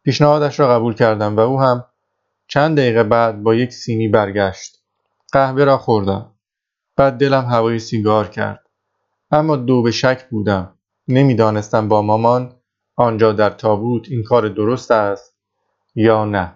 پیشنهادش 0.03 0.59
را 0.59 0.67
قبول 0.67 0.93
کردم 0.93 1.35
و 1.35 1.39
او 1.39 1.61
هم 1.61 1.85
چند 2.47 2.77
دقیقه 2.77 3.03
بعد 3.03 3.43
با 3.43 3.55
یک 3.55 3.73
سینی 3.73 4.07
برگشت. 4.07 4.83
قهوه 5.31 5.63
را 5.63 5.77
خوردم. 5.77 6.31
بعد 6.95 7.17
دلم 7.17 7.45
هوای 7.45 7.79
سیگار 7.79 8.27
کرد. 8.27 8.63
اما 9.31 9.55
دو 9.55 9.81
به 9.81 9.91
شک 9.91 10.29
بودم. 10.29 10.73
نمی‌دانستم 11.07 11.87
با 11.87 12.01
مامان 12.01 12.55
آنجا 12.95 13.31
در 13.31 13.49
تابوت 13.49 14.07
این 14.09 14.23
کار 14.23 14.49
درست 14.49 14.91
است 14.91 15.35
یا 15.95 16.25
نه. 16.25 16.55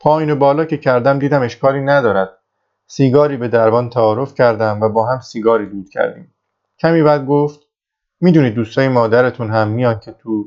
پایین 0.00 0.30
و 0.30 0.36
بالا 0.36 0.64
که 0.64 0.76
کردم 0.76 1.18
دیدم 1.18 1.42
اشکالی 1.42 1.80
ندارد. 1.80 2.38
سیگاری 2.86 3.36
به 3.36 3.48
دربان 3.48 3.90
تعارف 3.90 4.34
کردم 4.34 4.80
و 4.80 4.88
با 4.88 5.06
هم 5.06 5.20
سیگاری 5.20 5.66
دود 5.66 5.88
کردیم. 5.88 6.34
کمی 6.78 7.02
بعد 7.02 7.26
گفت 7.26 7.60
می‌دونید 8.20 8.54
دوستای 8.54 8.88
مادرتون 8.88 9.50
هم 9.50 9.68
میان 9.68 10.00
که 10.00 10.12
تو 10.12 10.44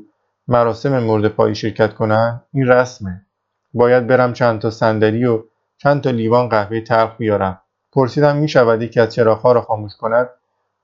مراسم 0.50 0.98
مورد 0.98 1.28
پایی 1.28 1.54
شرکت 1.54 1.94
کنن؟ 1.94 2.40
این 2.52 2.68
رسمه. 2.68 3.26
باید 3.74 4.06
برم 4.06 4.32
چند 4.32 4.60
تا 4.60 4.70
صندلی 4.70 5.24
و 5.24 5.42
چند 5.78 6.00
تا 6.00 6.10
لیوان 6.10 6.48
قهوه 6.48 6.80
تلخ 6.80 7.16
بیارم. 7.16 7.60
پرسیدم 7.92 8.36
می‌شود 8.36 8.82
یکی 8.82 9.00
از 9.00 9.14
چراغها 9.14 9.52
را 9.52 9.60
خاموش 9.60 9.96
کند؟ 9.96 10.28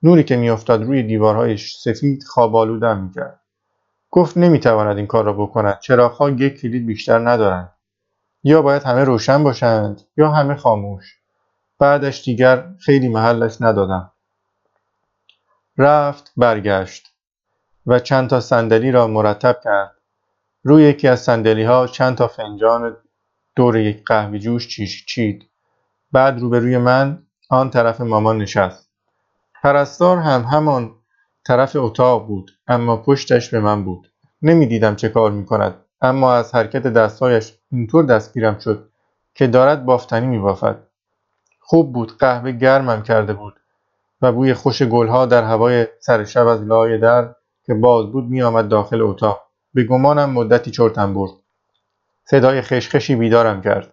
نوری 0.02 0.25
که 0.25 0.37
میافتاد 0.37 0.82
روی 0.82 1.02
دیوارهای 1.02 1.56
سفید 1.56 2.25
خواب 2.25 2.56
آلودم 2.56 2.99
می‌کرد 2.99 3.40
گفت 4.11 4.37
نمی‌تواند 4.37 4.96
این 4.96 5.06
کار 5.06 5.25
را 5.25 5.32
بکند. 5.32 5.78
چراغها 5.80 6.30
یک 6.30 6.61
کلید 6.61 6.87
بیشتر 6.87 7.18
ندارند. 7.18 7.73
یا 8.44 8.62
باید 8.62 8.82
همه 8.82 9.04
روشن 9.04 9.44
باشند 9.44 10.00
یا 10.16 10.30
همه 10.30 10.54
خاموش. 10.54 11.16
بعدش 11.78 12.25
دیگر 12.25 12.64
خیلی 12.78 13.08
محلش 13.08 13.56
ندادم. 13.61 14.12
رفت 15.78 16.32
برگشت. 16.37 17.15
و 17.87 17.99
چند 17.99 18.31
تا 18.31 18.40
صندلی 18.40 18.90
را 18.90 19.07
مرتب 19.07 19.61
کرد. 19.64 19.93
روی 20.62 20.83
یکی 20.83 21.09
از 21.09 21.21
صندلی 21.21 21.62
ها 21.62 21.87
چند 21.87 22.16
تا 22.16 22.28
فنجان 22.28 22.97
دور 23.57 23.76
یک 23.76 24.05
قهوه 24.07 24.38
جوش 24.38 24.69
چید. 25.07 25.50
بعد 26.12 26.40
روبروی 26.40 26.78
من 26.78 27.23
آن 27.50 27.71
طرف 27.71 28.00
مامان 28.00 28.38
نشست. 28.38 28.90
پرستار 29.62 30.19
هم 30.19 30.43
همان 30.43 30.95
طرف 31.47 31.76
اتاق 31.76 32.26
بود 32.26 32.50
اما 32.66 32.97
پشتش 32.97 33.50
به 33.50 33.61
من 33.61 33.85
بود. 33.85 34.12
نمی‌دیدم 34.43 34.97
چه 34.97 35.09
کار 35.09 35.31
می 35.31 35.47
کند 35.47 35.75
اما 36.00 36.35
از 36.35 36.55
حرکت 36.55 36.83
دستهایش 36.83 37.55
اینطور 37.73 38.05
دستگیرم 38.05 38.59
شد 38.59 38.90
که 39.35 39.47
دارد 39.47 39.85
بافتنی 39.85 40.26
می 40.26 40.38
بافد. 40.38 40.78
خوب 41.61 41.93
بود 41.93 42.19
قهوه 42.19 42.52
گرمم 42.52 43.02
کرده 43.02 43.33
بود 43.33 43.61
و 44.23 44.33
بوی 44.33 44.55
خوش 44.55 44.83
گلها 44.83 45.26
در 45.26 45.45
هوای 45.45 45.87
سر 46.00 46.25
شب 46.25 46.47
از 46.47 46.62
لای 46.62 46.99
در 46.99 47.35
که 47.66 47.75
باز 47.75 48.06
بود 48.12 48.25
می 48.25 48.42
آمد 48.42 48.68
داخل 48.68 49.02
اتاق. 49.02 49.42
به 49.75 49.85
گمانم 49.85 50.30
مدتی 50.30 50.70
چرتم 50.70 51.14
برد. 51.14 51.32
صدای 52.25 52.61
خشخشی 52.61 53.16
بیدارم 53.16 53.62
کرد. 53.62 53.92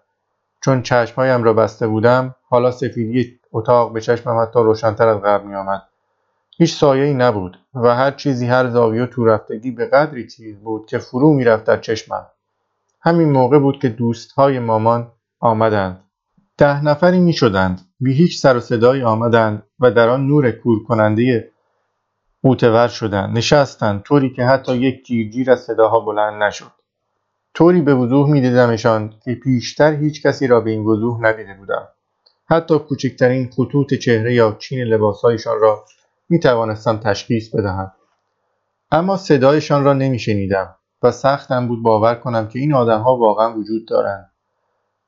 چون 0.61 0.81
چشمهایم 0.81 1.43
را 1.43 1.53
بسته 1.53 1.87
بودم 1.87 2.35
حالا 2.49 2.71
سفیدی 2.71 3.39
اتاق 3.51 3.93
به 3.93 4.01
چشمم 4.01 4.41
حتی 4.41 4.59
روشنتر 4.59 5.07
از 5.07 5.21
قبل 5.21 5.47
می 5.47 5.55
آمد 5.55 5.83
هیچ 6.57 6.75
سایه‌ای 6.75 7.13
نبود 7.13 7.59
و 7.73 7.95
هر 7.95 8.11
چیزی 8.11 8.47
هر 8.47 8.69
زاویه 8.69 9.03
و 9.03 9.05
تو 9.05 9.25
رفتگی 9.25 9.71
به 9.71 9.85
قدری 9.85 10.27
چیز 10.27 10.57
بود 10.57 10.85
که 10.85 10.97
فرو 10.97 11.33
می‌رفت 11.33 11.63
در 11.63 11.77
چشمم. 11.77 12.25
همین 13.01 13.31
موقع 13.31 13.59
بود 13.59 13.79
که 13.79 13.89
دوستهای 13.89 14.59
مامان 14.59 15.11
آمدند. 15.39 16.03
ده 16.57 16.85
نفری 16.85 17.19
می 17.19 17.33
شدند 17.33 17.81
بی 17.99 18.13
هیچ 18.13 18.39
سر 18.39 18.57
و 18.57 18.59
صدایی 18.59 19.01
آمدند 19.01 19.63
و 19.79 19.91
در 19.91 20.09
آن 20.09 20.27
نور 20.27 20.51
کور 20.51 20.83
کننده 20.83 21.51
قوتور 22.43 22.87
شدند 22.87 23.37
نشستند 23.37 24.01
طوری 24.01 24.29
که 24.29 24.45
حتی 24.45 24.77
یک 24.77 25.05
جیرجیر 25.05 25.51
از 25.51 25.63
صداها 25.63 25.99
بلند 25.99 26.43
نشد. 26.43 26.71
طوری 27.53 27.81
به 27.81 27.95
وضوح 27.95 28.29
میدیدمشان 28.29 29.13
که 29.25 29.35
پیشتر 29.35 29.93
هیچ 29.93 30.25
کسی 30.25 30.47
را 30.47 30.59
به 30.59 30.71
این 30.71 30.83
وضوح 30.83 31.21
ندیده 31.21 31.53
بودم. 31.53 31.87
حتی 32.45 32.79
کوچکترین 32.79 33.49
خطوط 33.49 33.93
چهره 33.93 34.33
یا 34.33 34.57
چین 34.59 34.79
لباسهایشان 34.79 35.59
را 35.59 35.85
می 36.29 36.39
توانستم 36.39 36.97
تشخیص 36.97 37.55
بدهم. 37.55 37.91
اما 38.91 39.17
صدایشان 39.17 39.83
را 39.83 39.93
نمیشنیدم 39.93 40.75
و 41.03 41.11
سختم 41.11 41.67
بود 41.67 41.83
باور 41.83 42.15
کنم 42.15 42.47
که 42.47 42.59
این 42.59 42.73
آدمها 42.73 43.17
واقعا 43.17 43.57
وجود 43.57 43.87
دارند. 43.87 44.31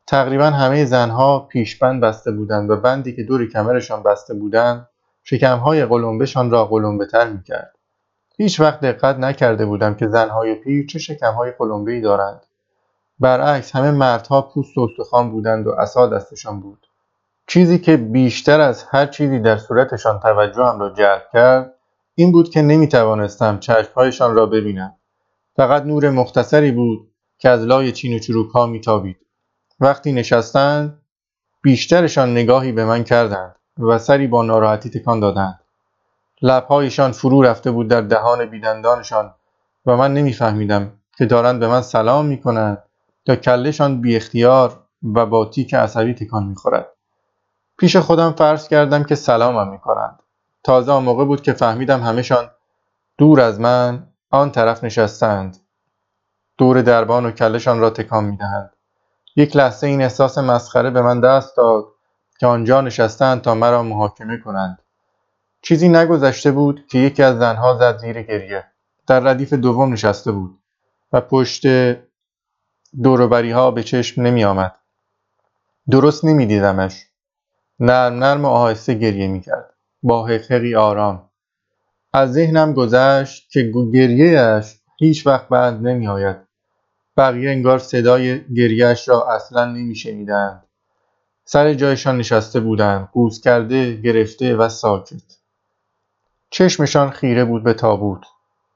تقریبا 0.08 0.46
همه 0.46 0.86
زنها 0.86 1.39
پیشبند 1.39 2.01
بسته 2.01 2.32
بودند 2.32 2.70
و 2.70 2.75
بندی 2.75 3.15
که 3.15 3.24
دور 3.24 3.50
کمرشان 3.50 4.04
بسته 4.04 4.34
بودند 4.34 4.88
شکمهای 5.27 5.86
قلمبهشان 5.86 6.51
را 6.51 6.65
قلمبه 6.65 7.05
تر 7.05 7.29
می‌کرد. 7.29 7.75
هیچ 8.38 8.60
وقت 8.60 8.79
دقت 8.79 9.15
نکرده 9.17 9.65
بودم 9.65 9.96
که 9.96 10.08
زنهای 10.08 10.55
پیر 10.55 10.86
چه 10.88 11.00
شکمهای 11.00 11.51
ای 11.88 12.01
دارند. 12.01 12.46
برعکس 13.20 13.75
همه 13.75 13.91
مردها 13.91 14.41
پوست 14.41 14.77
و 14.77 14.82
استخوان 14.82 15.32
بودند 15.32 15.67
و 15.67 15.72
عصا 15.72 16.08
دستشان 16.08 16.60
بود. 16.60 16.88
چیزی 17.48 17.79
که 17.79 17.98
بیشتر 17.98 18.62
از 18.62 18.84
هر 18.84 19.05
چیزی 19.05 19.39
در 19.39 19.58
صورتشان 19.58 20.20
توجهم 20.20 20.79
را 20.79 20.89
جلب 20.89 21.24
کرد 21.34 21.74
این 22.15 22.32
بود 22.32 22.50
که 22.50 22.62
نمی 22.62 22.88
توانستم 22.88 23.60
چشمهایشان 23.60 24.36
را 24.36 24.46
ببینم. 24.46 24.96
فقط 25.55 25.84
نور 25.84 26.10
مختصری 26.10 26.72
بود 26.72 27.12
که 27.38 27.50
از 27.50 27.62
لای 27.62 27.91
چین 27.91 28.15
و 28.15 28.20
چروک 28.20 28.51
ها 28.51 28.65
میتابید. 28.65 29.17
وقتی 29.79 30.12
نشستند 30.12 31.01
بیشترشان 31.62 32.32
نگاهی 32.32 32.72
به 32.72 32.86
من 32.86 33.03
کردند. 33.03 33.55
و 33.79 33.98
سری 33.98 34.27
با 34.27 34.44
ناراحتی 34.44 34.89
تکان 34.89 35.20
دادند. 35.20 35.60
لبهایشان 36.41 37.12
فرو 37.12 37.41
رفته 37.41 37.72
بود 37.72 37.88
در 37.88 38.01
دهان 38.01 38.46
بیدندانشان 38.46 39.34
و 39.86 39.98
من 39.98 40.13
نمیفهمیدم 40.13 40.94
که 41.17 41.25
دارند 41.25 41.60
به 41.60 41.67
من 41.67 41.82
سلام 41.82 42.25
می‌کنند 42.25 42.84
یا 43.27 43.36
کلشان 43.36 44.01
بی 44.01 44.15
اختیار 44.15 44.79
و 45.15 45.25
با 45.25 45.46
تیک 45.46 45.74
عصبی 45.74 46.13
تکان 46.13 46.44
می‌خورد. 46.44 46.88
پیش 47.77 47.96
خودم 47.96 48.32
فرض 48.32 48.67
کردم 48.67 49.03
که 49.03 49.15
سلامم 49.15 49.72
می‌کنند. 49.72 50.20
تازه 50.63 50.91
آن 50.91 51.03
موقع 51.03 51.25
بود 51.25 51.41
که 51.41 51.53
فهمیدم 51.53 52.03
همهشان 52.03 52.50
دور 53.17 53.41
از 53.41 53.60
من 53.60 54.08
آن 54.29 54.51
طرف 54.51 54.84
نشستند. 54.84 55.58
دور 56.58 56.82
دربان 56.82 57.25
و 57.25 57.32
کلشان 57.32 57.79
را 57.79 57.89
تکان 57.89 58.24
می‌دهند. 58.24 58.72
یک 59.36 59.55
لحظه 59.55 59.88
این 59.88 60.01
احساس 60.01 60.38
مسخره 60.38 60.89
به 60.89 61.01
من 61.01 61.20
دست 61.20 61.58
داد. 61.58 61.86
که 62.39 62.48
آنجا 62.48 62.82
نشستند 62.82 63.42
تا 63.42 63.56
مرا 63.56 63.84
محاکمه 63.84 64.38
کنند 64.38 64.80
چیزی 65.62 65.89
نگذشته 65.89 66.51
بود 66.51 66.88
که 66.88 66.98
یکی 66.98 67.24
از 67.24 67.38
زنها 67.38 67.77
زد 67.77 67.98
زیر 67.98 68.22
گریه 68.22 68.63
در 69.08 69.20
ردیف 69.20 69.54
دوم 69.54 69.94
نشسته 69.94 70.32
بود 70.32 70.60
و 71.13 71.22
پشت 71.22 71.68
دوروبری 73.04 73.51
ها 73.51 73.72
به 73.72 73.84
چشم 73.84 74.22
نمی 74.22 74.44
آمد. 74.44 74.75
درست 75.92 76.25
نمی 76.25 76.46
دیدمش. 76.46 77.06
نرم 77.80 78.24
نرم 78.24 78.46
و 78.46 78.48
آهسته 78.48 78.94
گریه 78.94 79.27
می 79.27 79.42
کرد. 79.42 79.74
با 80.04 80.27
حقحقی 80.27 80.75
آرام. 80.75 81.30
از 82.13 82.34
ذهنم 82.34 82.74
گذشت 82.74 83.50
که 83.50 83.72
گریهش 83.94 84.80
هیچ 85.00 85.27
وقت 85.27 85.50
بند 85.50 85.88
نمی 85.88 86.08
آید. 86.08 86.38
بقیه 87.18 87.50
انگار 87.50 87.80
صدای 87.80 88.54
گریهش 88.54 89.10
را 89.10 89.32
اصلا 89.32 89.65
نمی 89.65 89.96
شنیدند. 89.96 90.64
سر 91.48 91.74
جایشان 91.74 92.18
نشسته 92.18 92.60
بودند 92.60 93.10
قوز 93.14 93.42
کرده 93.42 93.96
گرفته 94.02 94.56
و 94.56 94.70
ساکت. 94.70 95.38
چشمشان 96.50 97.10
خیره 97.10 97.46
بود 97.46 97.64
به 97.64 97.74
تابوت 97.74 98.22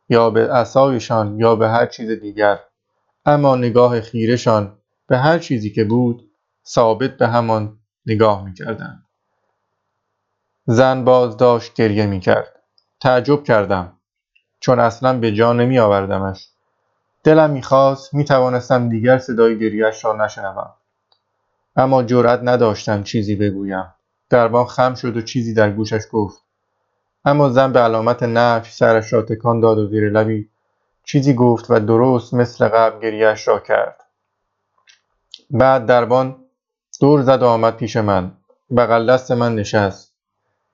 یا 0.10 0.30
به 0.30 0.54
عصایشان 0.54 1.40
یا 1.40 1.56
به 1.56 1.70
هر 1.70 1.86
چیز 1.86 2.10
دیگر. 2.10 2.60
اما 3.26 3.56
نگاه 3.56 4.02
خیرشان 4.02 4.78
به 5.08 5.18
هر 5.18 5.40
چیزی 5.40 5.70
که 5.70 5.84
بود 5.84 6.32
ثابت 6.68 7.18
به 7.18 7.28
همان 7.28 7.80
نگاه 8.06 8.46
می‌کردند. 8.46 9.06
زن 10.66 11.04
باز 11.04 11.38
داشت 11.38 11.74
گریه 11.74 12.06
می‌کرد. 12.06 12.60
تعجب 13.00 13.44
کردم 13.44 13.98
چون 14.60 14.80
اصلا 14.80 15.20
به 15.20 15.32
جا 15.32 15.54
نمی 15.54 15.80
آوردمش 15.80 16.50
دلم 17.24 17.50
می‌خواست 17.50 18.14
می‌توانستم 18.14 18.90
دیگر 18.90 19.18
صدای 19.18 19.60
گریهش 19.60 20.06
را 20.06 20.26
نشنوم. 20.26 20.74
اما 21.80 22.04
جرأت 22.04 22.40
نداشتم 22.44 23.04
چیزی 23.04 23.36
بگویم. 23.36 23.94
دربان 24.30 24.66
خم 24.66 24.96
شد 24.96 25.18
و 25.18 25.22
چیزی 25.22 25.54
در 25.54 25.72
گوشش 25.72 26.02
گفت. 26.12 26.42
اما 27.26 27.50
زن 27.50 27.72
به 27.72 27.80
علامت 27.80 28.24
نفی 28.24 28.72
سرش 28.72 29.14
را 29.14 29.22
تکان 29.22 29.60
داد 29.60 29.78
و 29.78 29.88
زیر 29.88 30.10
لبی 30.10 30.50
چیزی 31.04 31.34
گفت 31.34 31.66
و 31.72 31.80
درست 31.80 32.34
مثل 32.34 32.68
قبل 32.68 33.00
گریهش 33.00 33.48
را 33.48 33.60
کرد. 33.60 34.04
بعد 35.50 35.86
دربان 35.86 36.36
دور 37.00 37.22
زد 37.22 37.44
و 37.44 37.46
آمد 37.46 37.76
پیش 37.76 37.98
من. 37.98 38.32
بغل 38.78 39.14
دست 39.14 39.32
من 39.32 39.56
نشست. 39.56 40.14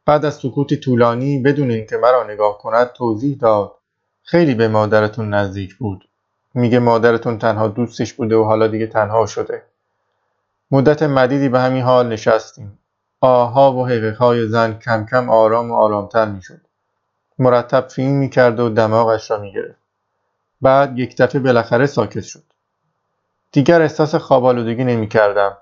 بعد 0.06 0.26
از 0.26 0.34
سکوتی 0.34 0.78
طولانی 0.78 1.40
بدون 1.40 1.72
اینکه 1.72 1.98
مرا 1.98 2.24
نگاه 2.24 2.58
کند 2.58 2.94
توضیح 2.94 3.38
داد. 3.38 3.72
خیلی 4.24 4.56
به 4.56 4.68
مادرتون 4.68 5.34
نزدیک 5.34 5.76
بود. 5.76 6.10
میگه 6.54 6.80
مادرتون 6.80 7.38
تنها 7.38 7.68
دوستش 7.68 8.14
بوده 8.14 8.36
و 8.36 8.44
حالا 8.44 8.68
دیگه 8.68 8.88
تنها 8.88 9.26
شده. 9.26 9.64
مدت 10.76 11.04
مدیدی 11.04 11.50
به 11.50 11.60
همین 11.60 11.84
حال 11.84 12.08
نشستیم. 12.08 12.80
آها 13.22 13.74
و 13.74 13.86
حقیقهای 13.86 14.48
زن 14.48 14.74
کم 14.74 15.06
کم 15.06 15.30
آرام 15.30 15.72
و 15.72 15.76
آرامتر 15.76 16.26
می‌شد. 16.26 16.62
مرتب 17.40 17.88
فیلم 17.88 18.12
می‌کرد 18.12 18.60
و 18.60 18.70
دماغش 18.70 19.32
را 19.32 19.38
می‌گرفت. 19.38 19.78
بعد 20.62 21.00
یک 21.00 21.18
دفعه 21.18 21.42
بالاخره 21.42 21.86
ساکت 21.86 22.22
شد. 22.22 22.44
دیگر 23.52 23.82
احساس 23.82 24.16
خوابالودگی 24.16 24.84
نمی‌کردم 24.84 25.58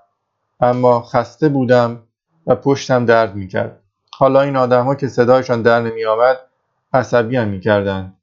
اما 0.60 1.02
خسته 1.02 1.48
بودم 1.48 2.02
و 2.46 2.54
پشتم 2.54 3.06
درد 3.06 3.34
می‌کرد. 3.34 3.80
حالا 4.14 4.40
این 4.40 4.56
آدمها 4.56 4.94
که 4.94 5.08
صدایشان 5.08 5.62
در 5.62 5.80
نمیآمد 5.80 6.40
عصبی 6.94 7.36
هم 7.36 7.48
می‌کردند. 7.48 8.16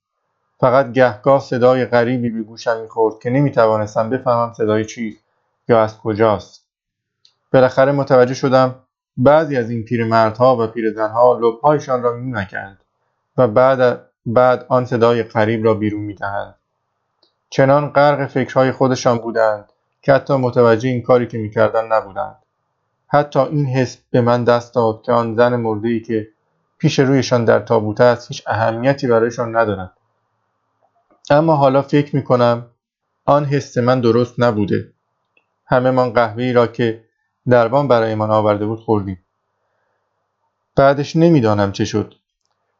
فقط 0.60 0.91
گهگاه 0.91 1.41
صدای 1.41 1.86
غریبی 1.86 2.29
به 2.29 2.41
گوشم 2.41 2.81
می‌خورد 2.81 3.19
که 3.19 3.29
نمی‌توانستم 3.29 4.10
بفهمم 4.10 4.53
صدای 4.53 4.86
چیست 4.86 5.24
یا 5.69 5.83
از 5.83 5.98
کجاست. 5.98 6.61
بالاخره 7.53 7.91
متوجه 7.91 8.34
شدم 8.34 8.75
بعضی 9.17 9.58
از 9.58 9.70
این 9.70 9.84
پیرمردها 9.84 10.58
و 10.58 10.67
پیرزنها 10.67 11.39
لبهایشان 11.39 12.03
را 12.03 12.13
میمکند 12.13 12.84
و 13.38 13.48
بعد 13.48 14.01
بعد 14.25 14.65
آن 14.70 14.86
صدای 14.86 15.24
قریب 15.24 15.65
را 15.65 15.74
بیرون 15.74 16.01
می‌دهند. 16.01 16.55
چنان 17.49 17.89
غرق 17.89 18.28
فکرهای 18.28 18.71
خودشان 18.71 19.17
بودند 19.17 19.69
که 20.02 20.13
حتی 20.13 20.36
متوجه 20.36 20.89
این 20.89 21.02
کاری 21.02 21.28
که 21.28 21.38
می‌کردند 21.38 21.93
نبودند. 21.93 22.36
حتی 23.08 23.39
این 23.39 23.65
حس 23.65 23.97
به 24.12 24.21
من 24.21 24.43
دست 24.43 24.75
داد 24.75 25.02
که 25.02 25.12
آن 25.12 25.36
زن 25.36 25.56
مرده 25.56 25.99
که 25.99 26.28
پیش 26.78 26.99
رویشان 26.99 27.45
در 27.45 27.60
تابوت 27.60 28.02
است 28.02 28.28
هیچ 28.28 28.43
اهمیتی 28.47 29.08
برایشان 29.08 29.56
ندارد. 29.56 29.91
اما 31.30 31.56
حالا 31.56 31.82
فکر 31.82 32.15
می‌کنم 32.15 32.65
آن 33.25 33.45
حس 33.45 33.78
من 33.78 34.02
درست 34.02 34.36
نبوده. 34.38 34.93
همه 35.65 35.91
من 35.91 36.10
قهوه 36.10 36.52
را 36.52 36.67
که 36.67 37.04
دربان 37.49 37.88
برایمان 37.88 38.32
آورده 38.32 38.65
بود 38.65 38.80
خوردیم. 38.80 39.25
بعدش 40.75 41.15
نمی‌دانم 41.15 41.71
چه 41.71 41.86
شد. 41.86 42.13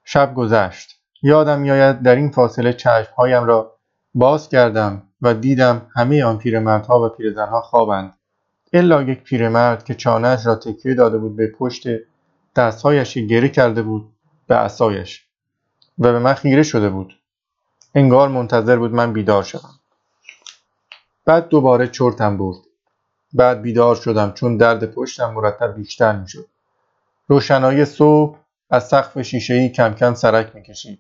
شب 0.04 0.34
گذشت. 0.34 1.00
یادم 1.21 1.60
میآید 1.60 2.02
در 2.02 2.15
این 2.15 2.32
فاصله 2.32 2.74
چشمهایم 2.74 3.43
را 3.43 3.76
باز 4.13 4.50
کردم 4.50 5.04
و 5.21 5.34
دیدم 5.34 5.88
همه 5.95 6.24
آن 6.24 6.38
پیرمردها 6.38 7.06
و 7.06 7.10
پیرزنها 7.10 7.62
خوابند. 7.62 8.13
الا 8.74 9.02
یک 9.02 9.24
پیرمرد 9.24 9.84
که 9.84 9.95
چانهاش 9.95 10.45
را 10.45 10.56
تکیه 10.56 10.93
داده 10.93 11.17
بود 11.17 11.36
به 11.36 11.47
پشت 11.47 11.88
دستهایش 12.56 13.17
گره 13.17 13.50
کرده 13.50 13.82
بود 13.82 14.13
به 14.47 14.56
عصایش 14.56 15.26
و 16.00 16.12
به 16.12 16.19
من 16.19 16.34
خیره 16.34 16.63
شده 16.63 16.89
بود. 16.89 17.19
انگار 17.95 18.28
منتظر 18.30 18.78
بود 18.78 18.93
من 18.93 19.13
بیدار 19.13 19.43
شوم. 19.43 19.80
بعد 21.26 21.47
دوباره 21.47 21.88
چرتم 21.88 22.38
برد. 22.38 22.58
بعد 23.34 23.62
بیدار 23.62 23.96
شدم 23.96 24.32
چون 24.32 24.58
درد 24.58 24.86
پشتم 24.86 25.32
مرتب 25.32 25.76
بیشتر 25.76 26.15
می‌شد. 26.15 26.46
روشنایی 27.28 27.86
صبح 27.86 28.38
از 28.70 28.88
سقف 28.88 29.22
شیشهای 29.22 29.70
کم 29.70 29.94
کم 29.94 30.13
سرک 30.13 30.56
می‌کشید. 30.56 31.00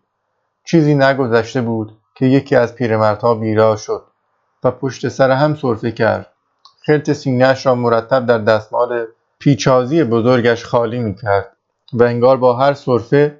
چیزی 0.63 0.95
نگذشته 0.95 1.61
بود 1.61 1.97
که 2.15 2.25
یکی 2.25 2.55
از 2.55 2.75
پیرمردها 2.75 3.35
بیدار 3.35 3.77
شد 3.77 4.03
و 4.63 4.71
پشت 4.71 5.09
سر 5.09 5.31
هم 5.31 5.55
سرفه 5.55 5.91
کرد. 5.91 6.27
خلط 6.85 7.11
سینهاش 7.11 7.65
را 7.65 7.75
مرتب 7.75 8.25
در 8.25 8.37
دستمال 8.37 9.05
پیچازی 9.39 10.03
بزرگش 10.03 10.65
خالی 10.65 10.99
می‌کرد 10.99 11.57
و 11.93 12.03
انگار 12.03 12.37
با 12.37 12.57
هر 12.57 12.73
سرفه 12.73 13.39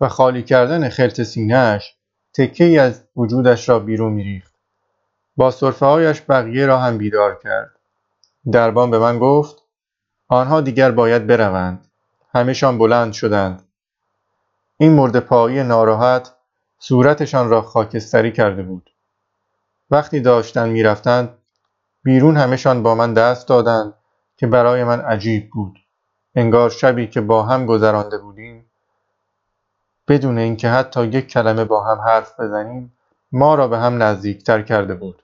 و 0.00 0.08
خالی 0.08 0.42
کردن 0.42 0.88
خلط 0.88 1.22
سینهاش 1.22 1.96
تکه 2.34 2.64
ای 2.64 2.78
از 2.78 3.02
وجودش 3.16 3.68
را 3.68 3.78
بیرون 3.78 4.12
میریخت. 4.12 4.54
با 5.36 5.50
صرفه 5.50 5.86
هایش 5.86 6.22
بقیه 6.28 6.66
را 6.66 6.78
هم 6.78 6.98
بیدار 6.98 7.38
کرد. 7.42 7.79
دربان 8.52 8.90
به 8.90 8.98
من 8.98 9.18
گفت 9.18 9.62
آنها 10.28 10.60
دیگر 10.60 10.90
باید 10.90 11.26
بروند. 11.26 11.86
همهشان 12.34 12.78
بلند 12.78 13.12
شدند. 13.12 13.68
این 14.76 14.92
مرد 14.92 15.20
پایی 15.20 15.62
ناراحت 15.62 16.32
صورتشان 16.78 17.48
را 17.48 17.62
خاکستری 17.62 18.32
کرده 18.32 18.62
بود. 18.62 18.90
وقتی 19.90 20.20
داشتند 20.20 20.70
می‌رفتند 20.72 21.38
بیرون 22.02 22.36
همهشان 22.36 22.82
با 22.82 22.94
من 22.94 23.14
دست 23.14 23.48
دادند 23.48 23.94
که 24.36 24.46
برای 24.46 24.84
من 24.84 25.00
عجیب 25.00 25.50
بود. 25.50 25.78
انگار 26.34 26.70
شبی 26.70 27.06
که 27.06 27.20
با 27.20 27.42
هم 27.42 27.66
گذرانده 27.66 28.18
بودیم 28.18 28.70
بدون 30.08 30.38
اینکه 30.38 30.68
حتی 30.68 31.04
یک 31.06 31.26
کلمه 31.26 31.64
با 31.64 31.84
هم 31.84 32.00
حرف 32.00 32.40
بزنیم 32.40 32.92
ما 33.32 33.54
را 33.54 33.68
به 33.68 33.78
هم 33.78 34.02
نزدیکتر 34.02 34.62
کرده 34.62 34.94
بود. 34.94 35.22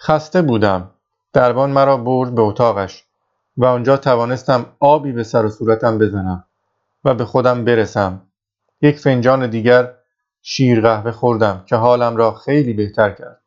خسته 0.00 0.42
بودم. 0.42 0.90
دربان 1.32 1.70
مرا 1.70 1.96
برد 1.96 2.34
به 2.34 2.42
اتاقش 2.42 3.04
و 3.56 3.64
آنجا 3.64 3.96
توانستم 3.96 4.66
آبی 4.80 5.12
به 5.12 5.22
سر 5.22 5.44
و 5.46 5.50
صورتم 5.50 5.98
بزنم 5.98 6.44
و 7.04 7.14
به 7.14 7.24
خودم 7.24 7.64
برسم. 7.64 8.22
یک 8.82 8.98
فنجان 8.98 9.50
دیگر 9.50 9.94
شیر 10.42 10.80
قهوه 10.80 11.10
خوردم 11.10 11.64
که 11.66 11.76
حالم 11.76 12.16
را 12.16 12.32
خیلی 12.32 12.72
بهتر 12.72 13.10
کرد. 13.10 13.42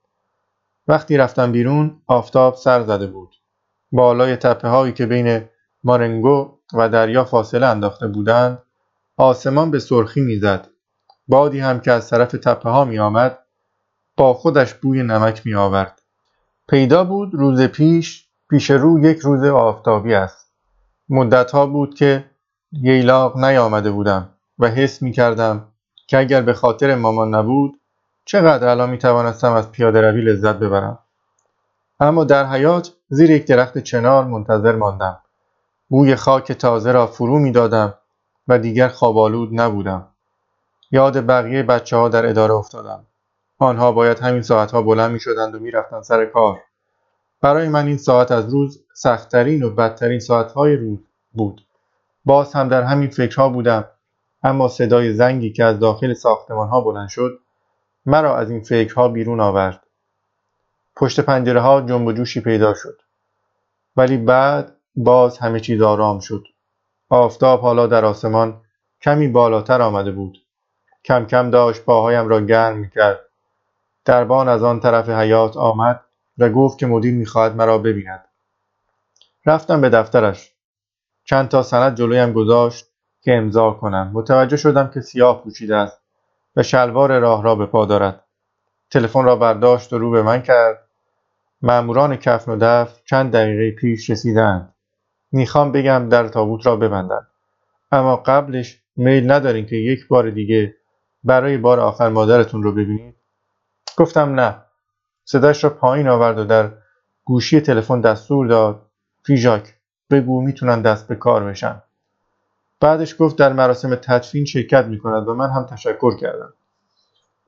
وقتی 0.87 1.17
رفتم 1.17 1.51
بیرون 1.51 2.01
آفتاب 2.07 2.55
سر 2.55 2.83
زده 2.83 3.07
بود. 3.07 3.35
بالای 3.91 4.35
تپه 4.35 4.67
هایی 4.67 4.93
که 4.93 5.05
بین 5.05 5.49
مارنگو 5.83 6.57
و 6.73 6.89
دریا 6.89 7.23
فاصله 7.23 7.65
انداخته 7.65 8.07
بودند 8.07 8.63
آسمان 9.17 9.71
به 9.71 9.79
سرخی 9.79 10.21
می‌زد. 10.21 10.67
بادی 11.27 11.59
هم 11.59 11.79
که 11.79 11.91
از 11.91 12.09
طرف 12.09 12.31
تپه 12.31 12.69
ها 12.69 12.85
می 12.85 12.99
آمد 12.99 13.39
با 14.17 14.33
خودش 14.33 14.73
بوی 14.73 15.03
نمک 15.03 15.41
می 15.45 15.53
آورد 15.53 16.00
پیدا 16.69 17.03
بود 17.03 17.33
روز 17.33 17.61
پیش 17.61 18.27
پیش 18.49 18.71
رو 18.71 19.05
یک 19.05 19.19
روز 19.19 19.43
آفتابی 19.43 20.13
است. 20.13 20.51
مدتها 21.09 21.65
بود 21.65 21.95
که 21.95 22.25
ییلاق 22.71 23.37
نیامده 23.37 23.91
بودم 23.91 24.29
و 24.59 24.67
حس 24.67 25.01
می 25.01 25.11
کردم 25.11 25.67
که 26.07 26.17
اگر 26.17 26.41
به 26.41 26.53
خاطر 26.53 26.95
مامان 26.95 27.35
نبود 27.35 27.79
چقدر 28.25 28.67
الان 28.67 28.89
می 28.89 28.97
توانستم 28.97 29.53
از 29.53 29.71
پیاده 29.71 30.01
روی 30.01 30.21
لذت 30.21 30.55
ببرم. 30.55 30.99
اما 31.99 32.23
در 32.23 32.45
حیات 32.45 32.91
زیر 33.09 33.31
یک 33.31 33.45
درخت 33.45 33.77
چنار 33.77 34.25
منتظر 34.25 34.75
ماندم. 34.75 35.17
بوی 35.89 36.15
خاک 36.15 36.51
تازه 36.51 36.91
را 36.91 37.07
فرو 37.07 37.39
می 37.39 37.51
دادم 37.51 37.93
و 38.47 38.59
دیگر 38.59 38.87
خوابالود 38.87 39.49
نبودم. 39.51 40.07
یاد 40.91 41.25
بقیه 41.25 41.63
بچه 41.63 41.97
ها 41.97 42.09
در 42.09 42.25
اداره 42.25 42.53
افتادم. 42.53 43.05
آنها 43.61 43.91
باید 43.91 44.19
همین 44.19 44.41
ساعتها 44.41 44.81
بلند 44.81 45.11
می 45.11 45.19
شدند 45.19 45.55
و 45.55 45.59
می 45.59 45.71
رفتند 45.71 46.03
سر 46.03 46.25
کار. 46.25 46.61
برای 47.41 47.69
من 47.69 47.87
این 47.87 47.97
ساعت 47.97 48.31
از 48.31 48.53
روز 48.53 48.83
سختترین 48.93 49.63
و 49.63 49.69
بدترین 49.69 50.19
ساعتهای 50.19 50.75
روز 50.75 50.99
بود. 51.31 51.65
باز 52.25 52.53
هم 52.53 52.69
در 52.69 52.83
همین 52.83 53.09
فکرها 53.09 53.49
بودم. 53.49 53.87
اما 54.43 54.67
صدای 54.67 55.13
زنگی 55.13 55.51
که 55.51 55.63
از 55.63 55.79
داخل 55.79 56.13
ساختمان 56.13 56.67
ها 56.67 56.81
بلند 56.81 57.09
شد 57.09 57.39
مرا 58.05 58.37
از 58.37 58.51
این 58.51 58.61
فکرها 58.61 59.07
بیرون 59.07 59.39
آورد. 59.39 59.83
پشت 60.95 61.19
پنجره 61.19 61.59
ها 61.59 61.81
جنب 61.81 62.07
و 62.07 62.11
جوشی 62.11 62.41
پیدا 62.41 62.73
شد. 62.73 63.01
ولی 63.95 64.17
بعد 64.17 64.75
باز 64.95 65.37
همه 65.37 65.59
چیز 65.59 65.81
آرام 65.81 66.19
شد. 66.19 66.43
آفتاب 67.09 67.61
حالا 67.61 67.87
در 67.87 68.05
آسمان 68.05 68.61
کمی 69.01 69.27
بالاتر 69.27 69.81
آمده 69.81 70.11
بود. 70.11 70.37
کم 71.05 71.25
کم 71.25 71.49
داشت 71.49 71.85
پاهایم 71.85 72.27
را 72.27 72.41
گرم 72.41 72.77
می‌کرد. 72.77 73.30
دربان 74.05 74.49
از 74.49 74.63
آن 74.63 74.79
طرف 74.79 75.09
حیات 75.09 75.57
آمد 75.57 76.01
و 76.37 76.49
گفت 76.49 76.79
که 76.79 76.87
مدیر 76.87 77.13
می‌خواهد 77.13 77.55
مرا 77.55 77.77
ببیند. 77.77 78.25
رفتم 79.45 79.81
به 79.81 79.89
دفترش. 79.89 80.51
چند 81.23 81.47
تا 81.47 81.63
سند 81.63 81.95
جلویم 81.95 82.33
گذاشت 82.33 82.85
که 83.21 83.37
امضا 83.37 83.71
کنم. 83.71 84.11
متوجه 84.13 84.57
شدم 84.57 84.91
که 84.93 85.01
سیاه 85.01 85.43
پوشیده 85.43 85.75
است 85.75 86.01
و 86.55 86.63
شلوار 86.63 87.19
راه 87.19 87.43
را 87.43 87.55
به 87.55 87.65
پا 87.65 87.85
دارد. 87.85 88.23
تلفن 88.91 89.23
را 89.23 89.35
برداشت 89.35 89.93
و 89.93 89.97
رو 89.97 90.11
به 90.11 90.21
من 90.21 90.41
کرد. 90.41 90.87
ماموران 91.61 92.15
کفن 92.15 92.51
و 92.51 92.57
دفت 92.61 93.05
چند 93.05 93.31
دقیقه 93.31 93.71
پیش 93.71 94.09
رسیدند. 94.09 94.73
می‌خوام 95.31 95.71
بگم 95.71 96.09
در 96.09 96.27
تابوت 96.27 96.65
را 96.65 96.75
ببندن 96.75 97.27
اما 97.91 98.15
قبلش 98.15 98.81
میل 98.95 99.31
ندارین 99.31 99.65
که 99.65 99.75
یک 99.75 100.07
بار 100.07 100.29
دیگه 100.29 100.75
برای 101.23 101.57
بار 101.57 101.79
آخر 101.79 102.09
مادرتون 102.09 102.63
رو 102.63 102.71
ببینید. 102.71 103.15
گفتم 103.97 104.39
نه. 104.39 104.55
صداش 105.25 105.63
را 105.63 105.69
پایین 105.69 106.07
آورد 106.07 106.39
و 106.39 106.45
در 106.45 106.71
گوشی 107.23 107.61
تلفن 107.61 108.01
دستور 108.01 108.47
داد. 108.47 108.81
فیژاک 109.23 109.73
بگو 110.09 110.41
می‌تونن 110.41 110.81
دست 110.81 111.07
به 111.07 111.15
کار 111.15 111.43
بشن. 111.43 111.81
بعدش 112.79 113.15
گفت 113.19 113.37
در 113.37 113.53
مراسم 113.53 113.95
تدفین 113.95 114.45
شرکت 114.45 114.85
می‌کند 114.85 115.27
و 115.27 115.33
من 115.33 115.49
هم 115.49 115.65
تشکر 115.65 116.17
کردم. 116.17 116.53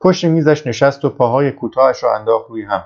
پشت 0.00 0.24
میزش 0.24 0.66
نشست 0.66 1.04
و 1.04 1.10
پاهای 1.10 1.52
کوتاهش 1.52 2.02
را 2.02 2.16
انداخت 2.16 2.50
روی 2.50 2.62
هم. 2.62 2.84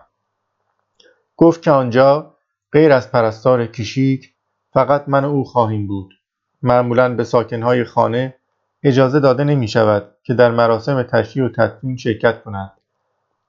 گفت 1.37 1.63
که 1.63 1.71
آنجا 1.71 2.35
غیر 2.73 2.93
از 2.93 3.13
پرستار 3.13 3.67
کشیک 3.67 4.35
فقط 4.73 5.05
من 5.07 5.25
و 5.25 5.29
او 5.29 5.45
خواهیم 5.45 5.87
بود. 5.87 6.15
معمولا 6.63 7.15
به 7.15 7.25
ساکنهای 7.25 7.85
خانه 7.85 8.35
اجازه 8.83 9.21
داده 9.21 9.45
نمی 9.45 9.69
شود 9.69 10.15
که 10.23 10.35
در 10.35 10.51
مراسم 10.51 11.03
تشییع 11.03 11.47
و 11.47 11.49
تدفین 11.49 11.97
شرکت 11.97 12.43
کنند 12.43 12.78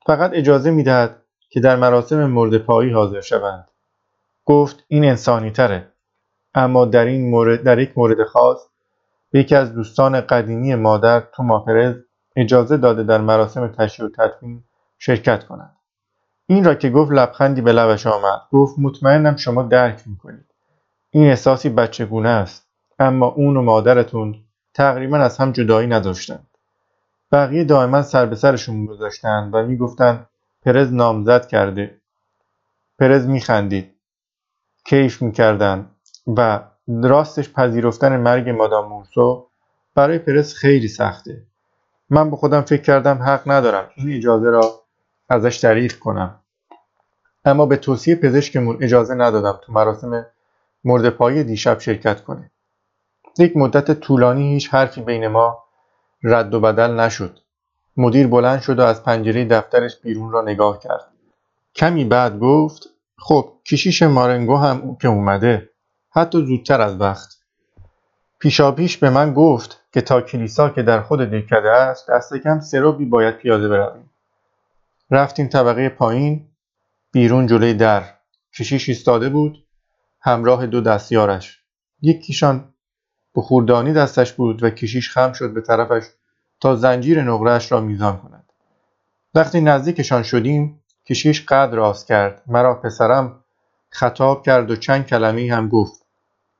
فقط 0.09 0.31
اجازه 0.33 0.71
می 0.71 0.83
دهد 0.83 1.23
که 1.49 1.59
در 1.59 1.75
مراسم 1.75 2.25
مرد 2.25 2.57
پایی 2.57 2.91
حاضر 2.91 3.21
شوند. 3.21 3.67
گفت 4.45 4.83
این 4.87 5.05
انسانی 5.05 5.51
تره. 5.51 5.93
اما 6.53 6.85
در, 6.85 7.05
این 7.05 7.29
مورد 7.29 7.63
در 7.63 7.79
یک 7.79 7.97
مورد 7.97 8.23
خاص 8.23 8.57
به 9.31 9.39
یکی 9.39 9.55
از 9.55 9.73
دوستان 9.73 10.21
قدیمی 10.21 10.75
مادر 10.75 11.19
توما 11.19 11.59
پرز 11.59 11.95
اجازه 12.35 12.77
داده 12.77 13.03
در 13.03 13.21
مراسم 13.21 13.67
تشییع 13.67 14.07
و 14.07 14.11
تدفین 14.11 14.63
شرکت 14.97 15.43
کنند 15.43 15.75
این 16.47 16.63
را 16.63 16.75
که 16.75 16.89
گفت 16.89 17.11
لبخندی 17.11 17.61
به 17.61 17.71
لبش 17.71 18.07
آمد. 18.07 18.41
گفت 18.51 18.75
مطمئنم 18.79 19.35
شما 19.35 19.63
درک 19.63 20.01
می‌کنید. 20.05 20.45
این 21.09 21.27
احساسی 21.27 21.69
بچگونه 21.69 22.29
است. 22.29 22.67
اما 22.99 23.27
اون 23.27 23.57
و 23.57 23.61
مادرتون 23.61 24.35
تقریبا 24.73 25.17
از 25.17 25.37
هم 25.37 25.51
جدایی 25.51 25.87
نداشتند. 25.87 26.48
بقیه 27.31 27.63
دائما 27.63 28.01
سر 28.01 28.25
به 28.25 28.35
سرشون 28.35 28.85
گذاشتند 28.85 29.55
و 29.55 29.65
می‌گفتند 29.65 30.27
پرز 30.65 30.93
نامزد 30.93 31.47
کرده. 31.47 32.01
پرز 32.99 33.27
میخندید. 33.27 33.95
کیف 34.85 35.21
می‌کردند 35.21 35.91
و 36.37 36.61
راستش 36.87 37.53
پذیرفتن 37.53 38.17
مرگ 38.17 38.49
مادام 38.49 38.89
مورسو 38.89 39.47
برای 39.95 40.19
پرز 40.19 40.53
خیلی 40.53 40.87
سخته. 40.87 41.43
من 42.09 42.29
به 42.29 42.35
خودم 42.35 42.61
فکر 42.61 42.81
کردم 42.81 43.17
حق 43.23 43.41
ندارم 43.45 43.89
این 43.95 44.13
اجازه 44.13 44.49
را 44.49 44.81
ازش 45.29 45.55
دریغ 45.55 45.93
کنم. 45.93 46.39
اما 47.45 47.65
به 47.65 47.77
توصیه 47.77 48.15
پزشکمون 48.15 48.77
اجازه 48.81 49.15
ندادم 49.15 49.59
تو 49.63 49.73
مراسم 49.73 50.25
مرد 50.83 51.09
پایی 51.09 51.43
دیشب 51.43 51.79
شرکت 51.79 52.23
کنه. 52.23 52.51
یک 53.37 53.57
مدت 53.57 53.99
طولانی 53.99 54.53
هیچ 54.53 54.73
حرفی 54.73 55.01
بین 55.01 55.27
ما 55.27 55.63
رد 56.23 56.53
و 56.53 56.59
بدل 56.59 56.99
نشد. 56.99 57.39
مدیر 57.97 58.27
بلند 58.27 58.61
شد 58.61 58.79
و 58.79 58.81
از 58.81 59.03
پنجره 59.03 59.45
دفترش 59.45 59.97
بیرون 59.99 60.31
را 60.31 60.41
نگاه 60.41 60.79
کرد. 60.79 61.07
کمی 61.75 62.05
بعد 62.05 62.39
گفت 62.39 62.89
خب 63.17 63.53
کشیش 63.65 64.03
مارنگو 64.03 64.57
هم 64.57 64.97
که 65.01 65.07
اومده. 65.07 65.69
حتی 66.11 66.45
زودتر 66.45 66.81
از 66.81 67.01
وقت. 67.01 67.39
پیشاپیش 68.39 68.97
به 68.97 69.09
من 69.09 69.33
گفت 69.33 69.83
که 69.93 70.01
تا 70.01 70.21
کلیسا 70.21 70.69
که 70.69 70.81
در 70.83 71.01
خود 71.01 71.19
دکده 71.19 71.71
است 71.71 72.09
دست 72.09 72.37
کم 72.37 72.59
سروبی 72.59 73.05
باید 73.05 73.37
پیاده 73.37 73.67
برویم. 73.67 74.09
رفتیم 75.11 75.47
طبقه 75.47 75.89
پایین 75.89 76.45
بیرون 77.11 77.47
جلوی 77.47 77.73
در. 77.73 78.03
کشیش 78.59 78.89
ایستاده 78.89 79.29
بود 79.29 79.63
همراه 80.21 80.65
دو 80.65 80.81
دستیارش. 80.81 81.59
یکیشان 82.01 82.68
بخوردانی 83.39 83.93
دستش 83.93 84.33
بود 84.33 84.63
و 84.63 84.69
کشیش 84.69 85.11
خم 85.11 85.33
شد 85.33 85.53
به 85.53 85.61
طرفش 85.61 86.03
تا 86.59 86.75
زنجیر 86.75 87.21
نقرهش 87.23 87.71
را 87.71 87.81
میزان 87.81 88.17
کند. 88.17 88.43
وقتی 89.35 89.61
نزدیکشان 89.61 90.23
شدیم 90.23 90.81
کشیش 91.05 91.45
قد 91.45 91.73
راست 91.73 92.07
کرد. 92.07 92.41
مرا 92.47 92.75
پسرم 92.75 93.43
خطاب 93.89 94.43
کرد 94.43 94.71
و 94.71 94.75
چند 94.75 95.05
کلمه 95.05 95.53
هم 95.53 95.69
گفت. 95.69 96.05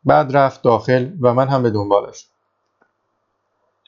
بعد 0.04 0.38
رفت 0.38 0.62
داخل 0.62 1.10
و 1.22 1.34
من 1.34 1.48
هم 1.48 1.64
به 1.64 1.70
دنبالش. 1.70 2.28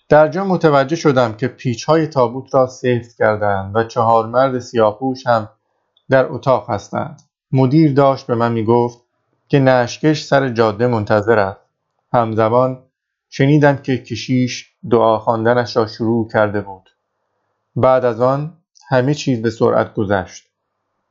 در 0.10 0.28
جا 0.28 0.44
متوجه 0.44 0.96
شدم 0.96 1.34
که 1.34 1.48
پیچ 1.48 1.84
های 1.84 2.08
تابوت 2.08 2.56
را 2.56 2.68
سفت 2.68 3.18
کردند 3.18 3.76
و 3.76 3.84
چهار 3.84 4.28
مرد 4.28 4.60
سیاپوش 4.60 5.28
هم 5.28 5.50
در 6.10 6.26
اتاق 6.26 6.70
هستند. 6.70 7.22
مدیر 7.52 7.94
داشت 7.94 8.28
به 8.28 8.36
من 8.36 8.52
می‌گفت 8.52 9.00
که 9.48 9.60
نشکش 9.60 10.24
سر 10.24 10.50
جاده 10.50 10.88
منتظر 10.88 11.40
است. 11.40 11.71
همزمان 12.14 12.84
شنیدم 13.30 13.78
که 13.78 13.98
کشیش 13.98 14.74
دعا 14.92 15.20
خواندنش 15.20 15.78
را 15.78 15.88
شروع 15.88 16.28
کرده 16.28 16.62
بود. 16.62 16.90
بعد 17.76 18.06
از 18.06 18.22
آن 18.22 18.54
همه 18.88 19.14
چیز 19.14 19.42
به 19.42 19.50
سرعت 19.50 19.94
گذشت. 19.94 20.48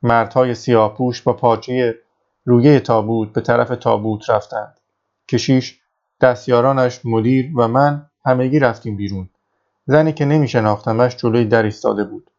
مردهای 0.01 0.55
سیاپوش 0.55 1.21
با 1.21 1.33
پارچه 1.33 1.95
رویه 2.45 2.79
تابوت 2.79 3.33
به 3.33 3.41
طرف 3.41 3.69
تابوت 3.69 4.29
رفتند. 4.29 4.79
کشیش 5.27 5.79
دستیارانش 6.21 7.05
مدیر 7.05 7.51
و 7.57 7.67
من 7.67 8.09
همگی 8.25 8.59
رفتیم 8.59 8.97
بیرون. 8.97 9.29
زنی 9.85 10.13
که 10.13 10.25
نمی 10.25 10.47
شناختمش 10.47 11.15
جلوی 11.17 11.45
در 11.45 11.63
ایستاده 11.63 12.03
بود. 12.03 12.31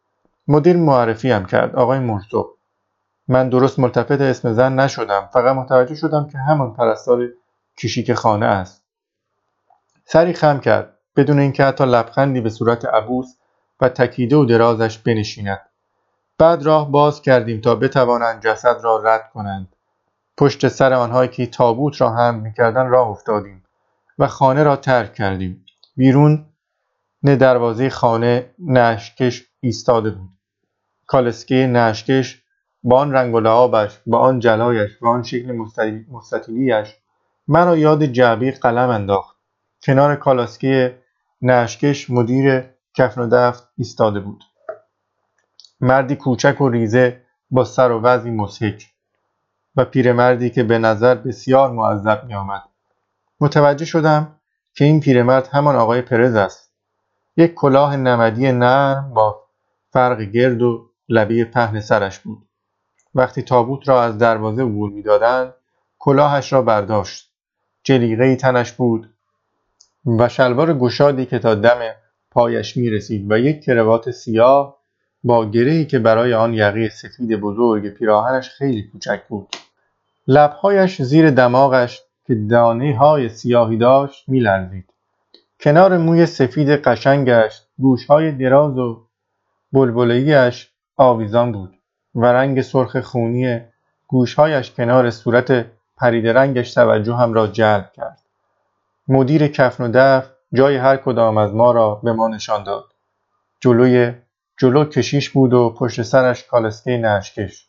مدیر 0.47 0.77
معرفی 0.77 1.31
هم 1.31 1.45
کرد 1.45 1.75
آقای 1.75 1.99
مرزو. 1.99 2.49
من 3.27 3.49
درست 3.49 3.79
ملتفت 3.79 4.21
اسم 4.21 4.53
زن 4.53 4.79
نشدم 4.79 5.29
فقط 5.33 5.55
متوجه 5.55 5.95
شدم 5.95 6.27
که 6.31 6.37
همان 6.37 6.73
پرستار 6.73 7.29
کشیک 7.77 8.13
خانه 8.13 8.45
است. 8.45 8.83
سری 10.05 10.33
خم 10.33 10.59
کرد 10.59 10.97
بدون 11.15 11.39
اینکه 11.39 11.63
حتی 11.63 11.85
لبخندی 11.85 12.41
به 12.41 12.49
صورت 12.49 12.85
عبوس 12.85 13.35
و 13.81 13.89
تکیده 13.89 14.35
و 14.35 14.45
درازش 14.45 14.97
بنشیند. 14.97 15.61
بعد 16.37 16.63
راه 16.63 16.91
باز 16.91 17.21
کردیم 17.21 17.61
تا 17.61 17.75
بتوانند 17.75 18.41
جسد 18.41 18.77
را 18.81 19.01
رد 19.03 19.29
کنند. 19.33 19.75
پشت 20.37 20.67
سر 20.67 20.93
آنهایی 20.93 21.29
که 21.29 21.45
تابوت 21.45 22.01
را 22.01 22.09
هم 22.09 22.35
می‌کردن 22.35 22.87
راه 22.87 23.07
افتادیم 23.07 23.63
و 24.19 24.27
خانه 24.27 24.63
را 24.63 24.75
ترک 24.75 25.13
کردیم. 25.13 25.65
بیرون 25.97 26.45
نه 27.23 27.35
دروازه 27.35 27.89
خانه 27.89 28.49
نشکش 28.59 29.47
ایستاده 29.59 30.09
بود. 30.09 30.29
کالسکه 31.07 31.55
نشکش 31.55 32.43
با 32.83 32.99
آن 32.99 33.11
رنگ 33.11 33.35
و 33.35 33.39
لعابش 33.39 33.99
با 34.05 34.19
آن 34.19 34.39
جلایش 34.39 34.97
با 34.97 35.09
آن 35.09 35.23
شکل 35.23 35.65
مستطیلیاش 36.11 36.95
مرا 37.47 37.77
یاد 37.77 38.03
جعبه 38.03 38.51
قلم 38.51 38.89
انداخت. 38.89 39.35
کنار 39.81 40.15
کالاسکه 40.15 40.99
نشکش 41.41 42.09
مدیر 42.09 42.63
کفن 42.93 43.21
و 43.21 43.27
دفت 43.31 43.67
ایستاده 43.77 44.19
بود. 44.19 44.43
مردی 45.81 46.15
کوچک 46.15 46.61
و 46.61 46.69
ریزه 46.69 47.21
با 47.51 47.63
سر 47.63 47.91
و 47.91 48.01
وضعی 48.01 48.31
مسحک 48.31 48.85
و 49.75 49.85
پیرمردی 49.85 50.49
که 50.49 50.63
به 50.63 50.77
نظر 50.77 51.15
بسیار 51.15 51.71
معذب 51.71 52.23
می 52.25 52.33
آمد. 52.33 52.63
متوجه 53.39 53.85
شدم 53.85 54.35
که 54.73 54.85
این 54.85 54.99
پیرمرد 54.99 55.47
همان 55.47 55.75
آقای 55.75 56.01
پرز 56.01 56.35
است. 56.35 56.73
یک 57.37 57.53
کلاه 57.53 57.95
نمدی 57.95 58.51
نرم 58.51 59.13
با 59.13 59.43
فرق 59.93 60.21
گرد 60.21 60.61
و 60.61 60.89
لبه 61.09 61.45
پهن 61.45 61.79
سرش 61.79 62.19
بود. 62.19 62.47
وقتی 63.15 63.41
تابوت 63.41 63.89
را 63.89 64.03
از 64.03 64.17
دروازه 64.17 64.61
عبور 64.61 64.89
می‌دادند 64.89 65.53
کلاهش 65.99 66.53
را 66.53 66.61
برداشت. 66.61 67.32
جلیقه 67.83 68.35
تنش 68.35 68.71
بود 68.71 69.09
و 70.19 70.29
شلوار 70.29 70.73
گشادی 70.73 71.25
که 71.25 71.39
تا 71.39 71.55
دم 71.55 71.79
پایش 72.31 72.77
می 72.77 72.89
رسید 72.89 73.31
و 73.31 73.37
یک 73.37 73.63
کروات 73.63 74.11
سیاه 74.11 74.77
با 75.23 75.45
گرهی 75.45 75.85
که 75.85 75.99
برای 75.99 76.33
آن 76.33 76.53
یقه 76.53 76.89
سفید 76.89 77.39
بزرگ 77.39 77.89
پیراهنش 77.89 78.49
خیلی 78.49 78.83
کوچک 78.83 79.21
بود. 79.29 79.47
لبهایش 80.27 81.01
زیر 81.01 81.29
دماغش 81.29 82.01
که 82.27 82.35
دانه 82.35 82.97
های 82.97 83.29
سیاهی 83.29 83.77
داشت 83.77 84.29
میلرزید. 84.29 84.89
کنار 85.59 85.97
موی 85.97 86.25
سفید 86.25 86.69
قشنگش 86.69 87.61
گوشهای 87.77 88.31
دراز 88.31 88.77
و 88.77 89.01
بلبلگیش 89.71 90.71
آویزان 90.97 91.51
بود 91.51 91.77
و 92.15 92.25
رنگ 92.25 92.61
سرخ 92.61 92.99
خونی 92.99 93.61
گوشهایش 94.07 94.71
کنار 94.71 95.09
صورت 95.09 95.65
پرید 96.03 96.27
رنگش 96.27 96.73
توجه 96.73 97.15
هم 97.15 97.33
را 97.33 97.47
جلب 97.47 97.91
کرد. 97.93 98.19
مدیر 99.07 99.47
کفن 99.47 99.83
و 99.83 99.91
دف 99.93 100.29
جای 100.53 100.77
هر 100.77 100.97
کدام 100.97 101.37
از 101.37 101.53
ما 101.53 101.71
را 101.71 101.95
به 101.95 102.13
ما 102.13 102.27
نشان 102.27 102.63
داد. 102.63 102.85
جلوی 103.59 104.13
جلو 104.57 104.85
کشیش 104.85 105.29
بود 105.29 105.53
و 105.53 105.69
پشت 105.69 106.01
سرش 106.01 106.47
کالسکه 106.47 106.97
نشکش 106.97 107.67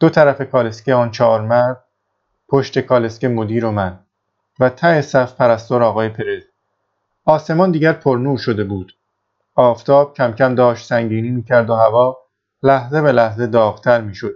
دو 0.00 0.08
طرف 0.08 0.42
کالسکه 0.42 0.94
آن 0.94 1.10
چهار 1.10 1.40
مرد 1.40 1.84
پشت 2.48 2.78
کالسکه 2.78 3.28
مدیر 3.28 3.64
و 3.64 3.70
من 3.70 3.98
و 4.60 4.68
ته 4.68 5.02
صف 5.02 5.34
پرستار 5.34 5.82
آقای 5.82 6.08
پرز. 6.08 6.42
آسمان 7.24 7.70
دیگر 7.70 7.92
پرنور 7.92 8.38
شده 8.38 8.64
بود. 8.64 8.92
آفتاب 9.54 10.14
کم 10.14 10.32
کم 10.32 10.54
داشت 10.54 10.86
سنگینی 10.86 11.30
می‌کرد 11.30 11.70
و 11.70 11.74
هوا 11.74 12.18
لحظه 12.62 13.02
به 13.02 13.12
لحظه 13.12 13.46
داغتر 13.46 14.00
می‌شد. 14.00 14.34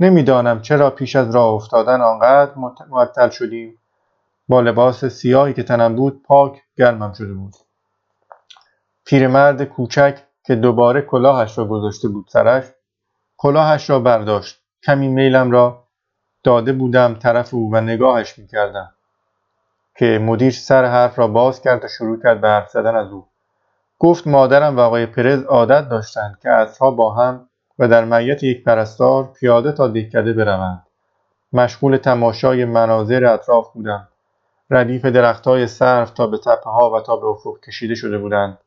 نمی‌دانم 0.00 0.62
چرا 0.62 0.90
پیش 0.90 1.16
از 1.16 1.34
راه 1.34 1.46
افتادن 1.46 2.00
آنقدر 2.00 2.52
معطل 2.90 3.28
شدیم. 3.28 3.78
با 4.48 4.60
لباس 4.60 5.04
سیاهی 5.04 5.54
که 5.54 5.62
تنم 5.62 5.96
بود 5.96 6.22
پاک 6.22 6.62
گرمم 6.76 7.12
شده 7.12 7.32
بود. 7.32 7.54
پیرمرد 9.04 9.64
کوچک 9.64 10.18
که 10.44 10.54
دوباره 10.54 11.02
کلاهش 11.02 11.58
را 11.58 11.64
گذاشته 11.64 12.08
بود 12.08 12.26
سرش 12.28 12.64
کلاهش 13.36 13.90
را 13.90 14.00
برداشت. 14.00 14.62
کمی 14.86 15.08
میلم 15.08 15.50
را 15.50 15.84
داده 16.44 16.72
بودم 16.72 17.14
طرف 17.14 17.54
او 17.54 17.70
و 17.72 17.80
نگاهش 17.80 18.38
می‌کردم 18.38 18.92
که 19.98 20.18
مدیر 20.22 20.52
سر 20.52 20.84
حرف 20.84 21.18
را 21.18 21.28
باز 21.28 21.62
کرد 21.62 21.84
و 21.84 21.88
شروع 21.88 22.22
کرد 22.22 22.40
به 22.40 22.48
حرف 22.48 22.70
زدن 22.70 22.96
از 22.96 23.12
او. 23.12 23.26
گفت 23.98 24.26
مادرم 24.26 24.76
و 24.76 24.80
آقای 24.80 25.06
پرز 25.06 25.42
عادت 25.42 25.88
داشتند 25.88 26.38
که 26.42 26.50
اصرها 26.50 26.90
با 26.90 27.14
هم 27.14 27.48
و 27.82 27.88
در 27.88 28.04
میت 28.04 28.42
یک 28.42 28.64
پرستار 28.64 29.24
پیاده 29.24 29.72
تا 29.72 29.88
دهکده 29.88 30.32
بروند. 30.32 30.86
مشغول 31.52 31.96
تماشای 31.96 32.64
مناظر 32.64 33.24
اطراف 33.24 33.72
بودم. 33.72 34.08
ردیف 34.70 35.04
درختهای 35.04 35.66
سرف 35.66 36.10
تا 36.10 36.26
به 36.26 36.38
تپه 36.38 36.70
ها 36.70 36.90
و 36.90 37.00
تا 37.00 37.16
به 37.16 37.26
افق 37.26 37.60
کشیده 37.60 37.94
شده 37.94 38.18
بودند. 38.18 38.58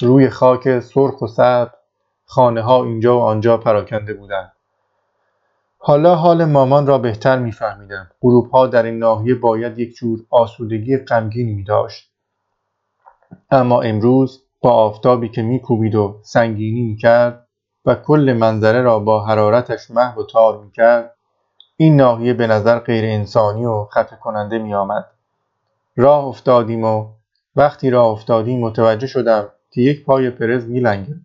روی 0.00 0.28
خاک 0.28 0.80
سرخ 0.80 1.22
و 1.22 1.26
سرد 1.26 1.74
خانه 2.24 2.62
ها 2.62 2.84
اینجا 2.84 3.18
و 3.18 3.22
آنجا 3.22 3.56
پراکنده 3.56 4.14
بودند. 4.14 4.52
حالا 5.78 6.14
حال 6.14 6.44
مامان 6.44 6.86
را 6.86 6.98
بهتر 6.98 7.38
میفهمیدم. 7.38 8.10
غروب 8.22 8.50
ها 8.50 8.66
در 8.66 8.82
این 8.82 8.98
ناحیه 8.98 9.34
باید 9.34 9.78
یک 9.78 9.94
جور 9.94 10.20
آسودگی 10.30 10.96
غمگینی 10.96 11.52
می 11.52 11.64
داشت 11.64 12.10
اما 13.50 13.82
امروز 13.82 14.42
با 14.60 14.70
آفتابی 14.70 15.28
که 15.28 15.42
میکوبید 15.42 15.94
و 15.94 16.20
سنگینی 16.22 16.82
می‌کرد 16.82 17.43
و 17.86 17.94
کل 17.94 18.36
منظره 18.38 18.82
را 18.82 18.98
با 18.98 19.24
حرارتش 19.24 19.90
محو 19.90 20.20
و 20.20 20.26
تار 20.26 20.58
می‌کرد 20.64 21.14
این 21.76 21.96
ناحیه 21.96 22.34
به 22.34 22.46
نظر 22.46 22.78
غیر 22.78 23.04
انسانی 23.04 23.64
و 23.64 23.84
خفه 23.84 24.16
کننده 24.16 24.58
می 24.58 24.74
آمد. 24.74 25.06
راه 25.96 26.24
افتادیم 26.24 26.84
و 26.84 27.08
وقتی 27.56 27.90
راه 27.90 28.06
افتادیم 28.06 28.60
متوجه 28.60 29.06
شدم 29.06 29.48
که 29.70 29.80
یک 29.80 30.04
پای 30.04 30.30
پرز 30.30 30.66
میلنگد 30.66 31.20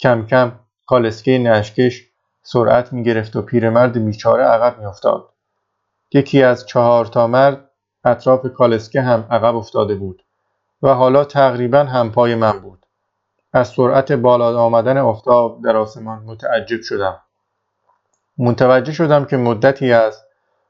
کم 0.00 0.26
کم 0.26 0.52
کالسکه 0.86 1.38
نشکش 1.38 2.06
سرعت 2.42 2.92
می 2.92 3.02
گرفت 3.02 3.36
و 3.36 3.42
پیرمرد 3.42 4.04
بیچاره 4.04 4.44
عقب 4.44 4.78
می 4.78 4.84
افتاد. 4.84 5.28
یکی 6.12 6.42
از 6.42 6.66
چهار 6.66 7.06
تا 7.06 7.26
مرد 7.26 7.70
اطراف 8.04 8.46
کالسکه 8.46 9.00
هم 9.00 9.26
عقب 9.30 9.56
افتاده 9.56 9.94
بود 9.94 10.22
و 10.82 10.94
حالا 10.94 11.24
تقریبا 11.24 11.78
هم 11.78 12.12
پای 12.12 12.34
من 12.34 12.58
بود. 12.60 12.85
از 13.56 13.68
سرعت 13.68 14.12
بالا 14.12 14.58
آمدن 14.58 14.98
آفتاب 14.98 15.64
در 15.64 15.76
آسمان 15.76 16.22
متعجب 16.26 16.80
شدم. 16.82 17.20
متوجه 18.38 18.92
شدم 18.92 19.24
که 19.24 19.36
مدتی 19.36 19.92
از 19.92 20.22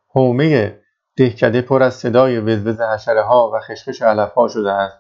حومه 0.09 0.81
دهکده 1.16 1.62
پر 1.62 1.83
از 1.83 1.94
صدای 1.94 2.40
وزوز 2.40 2.81
حشره 2.81 3.22
ها 3.22 3.51
و 3.55 3.61
خشخش 3.61 4.03
علف 4.03 4.33
ها 4.35 4.49
شده 4.49 4.72
است. 4.72 4.96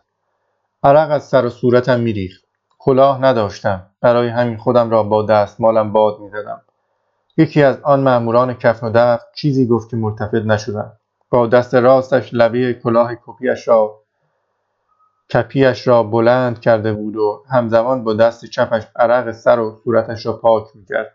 عرق 0.82 1.10
از 1.10 1.24
سر 1.24 1.44
و 1.44 1.50
صورتم 1.50 2.00
میریخت. 2.00 2.44
کلاه 2.78 3.22
نداشتم. 3.22 3.90
برای 4.00 4.28
همین 4.28 4.56
خودم 4.56 4.90
را 4.90 5.02
با 5.02 5.22
دستمالم 5.22 5.92
باد 5.92 6.20
می‌زدم. 6.20 6.62
یکی 7.36 7.62
از 7.62 7.80
آن 7.82 8.00
ماموران 8.00 8.54
کفن 8.54 8.86
و 8.86 8.90
دفت 8.94 9.26
چیزی 9.34 9.66
گفت 9.66 9.90
که 9.90 9.96
ملتفت 9.96 10.34
نشدم. 10.34 10.92
با 11.30 11.46
دست 11.46 11.74
راستش 11.74 12.34
لبه 12.34 12.74
کلاه 12.74 13.14
کپیش 13.26 13.68
را 13.68 14.05
کپیش 15.34 15.86
را 15.86 16.02
بلند 16.02 16.60
کرده 16.60 16.92
بود 16.92 17.16
و 17.16 17.44
همزمان 17.50 18.04
با 18.04 18.14
دست 18.14 18.44
چپش 18.44 18.82
عرق 18.96 19.32
سر 19.32 19.58
و 19.58 19.80
صورتش 19.84 20.26
را 20.26 20.32
پاک 20.32 20.64
می‌کرد. 20.74 21.12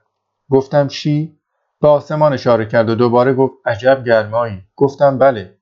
گفتم 0.50 0.88
چی؟ 0.88 1.38
به 1.82 1.88
آسمان 1.88 2.34
اشاره 2.34 2.66
کرد 2.66 2.90
و 2.90 2.96
دوباره 2.96 3.34
گفت 3.34 3.54
عجب 3.66 4.04
گرمایی. 4.06 4.64
گفتم 4.76 5.18
بله. 5.18 5.58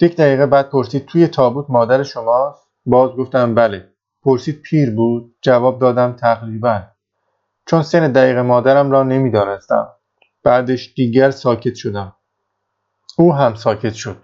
یک 0.00 0.16
دقیقه 0.16 0.46
بعد 0.46 0.70
پرسید 0.70 1.06
توی 1.06 1.26
تابوت 1.28 1.66
مادر 1.68 2.02
شماست؟ 2.02 2.68
باز 2.86 3.10
گفتم 3.10 3.54
بله. 3.54 3.88
پرسید 4.22 4.62
پیر 4.62 4.94
بود؟ 4.94 5.34
جواب 5.42 5.78
دادم 5.78 6.12
تقریبا. 6.12 6.82
چون 7.66 7.82
سن 7.82 8.12
دقیق 8.12 8.38
مادرم 8.38 8.90
را 8.90 9.02
نمی‌دانستم. 9.02 9.88
بعدش 10.42 10.92
دیگر 10.96 11.30
ساکت 11.30 11.74
شدم. 11.74 12.16
او 13.18 13.34
هم 13.34 13.54
ساکت 13.54 13.92
شد. 13.92 14.16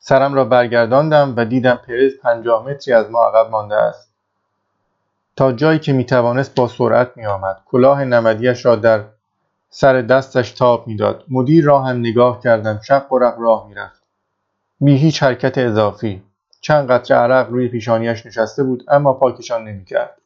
سرم 0.00 0.34
را 0.34 0.44
برگرداندم 0.44 1.34
و 1.36 1.44
دیدم 1.44 1.74
پرز 1.74 2.12
پنجاه 2.22 2.68
متری 2.68 2.94
از 2.94 3.10
ما 3.10 3.24
عقب 3.24 3.50
مانده 3.50 3.76
است. 3.76 4.08
تا 5.36 5.52
جایی 5.52 5.78
که 5.78 5.92
می‌توانست 5.92 6.54
با 6.54 6.68
سرعت 6.68 7.10
میآمد. 7.16 7.60
کلاه 7.66 8.04
نمدیش 8.04 8.66
را 8.66 8.76
در 8.76 9.04
سر 9.70 10.02
دستش 10.02 10.52
تاب 10.52 10.86
می‌داد. 10.86 11.24
مدیر 11.30 11.64
را 11.64 11.82
هم 11.82 11.96
نگاه 12.00 12.40
کردم. 12.40 12.80
شق 12.82 13.12
و 13.12 13.18
راه 13.18 13.66
می‌رفت. 13.68 14.02
بی 14.80 14.96
هیچ 14.96 15.22
حرکت 15.22 15.58
اضافی. 15.58 16.22
چند 16.60 16.90
قطره 16.90 17.16
عرق 17.16 17.50
روی 17.50 17.68
پیشانیش 17.68 18.26
نشسته 18.26 18.62
بود 18.62 18.84
اما 18.88 19.12
پاکشان 19.12 19.64
نمی‌کرد. 19.64 20.16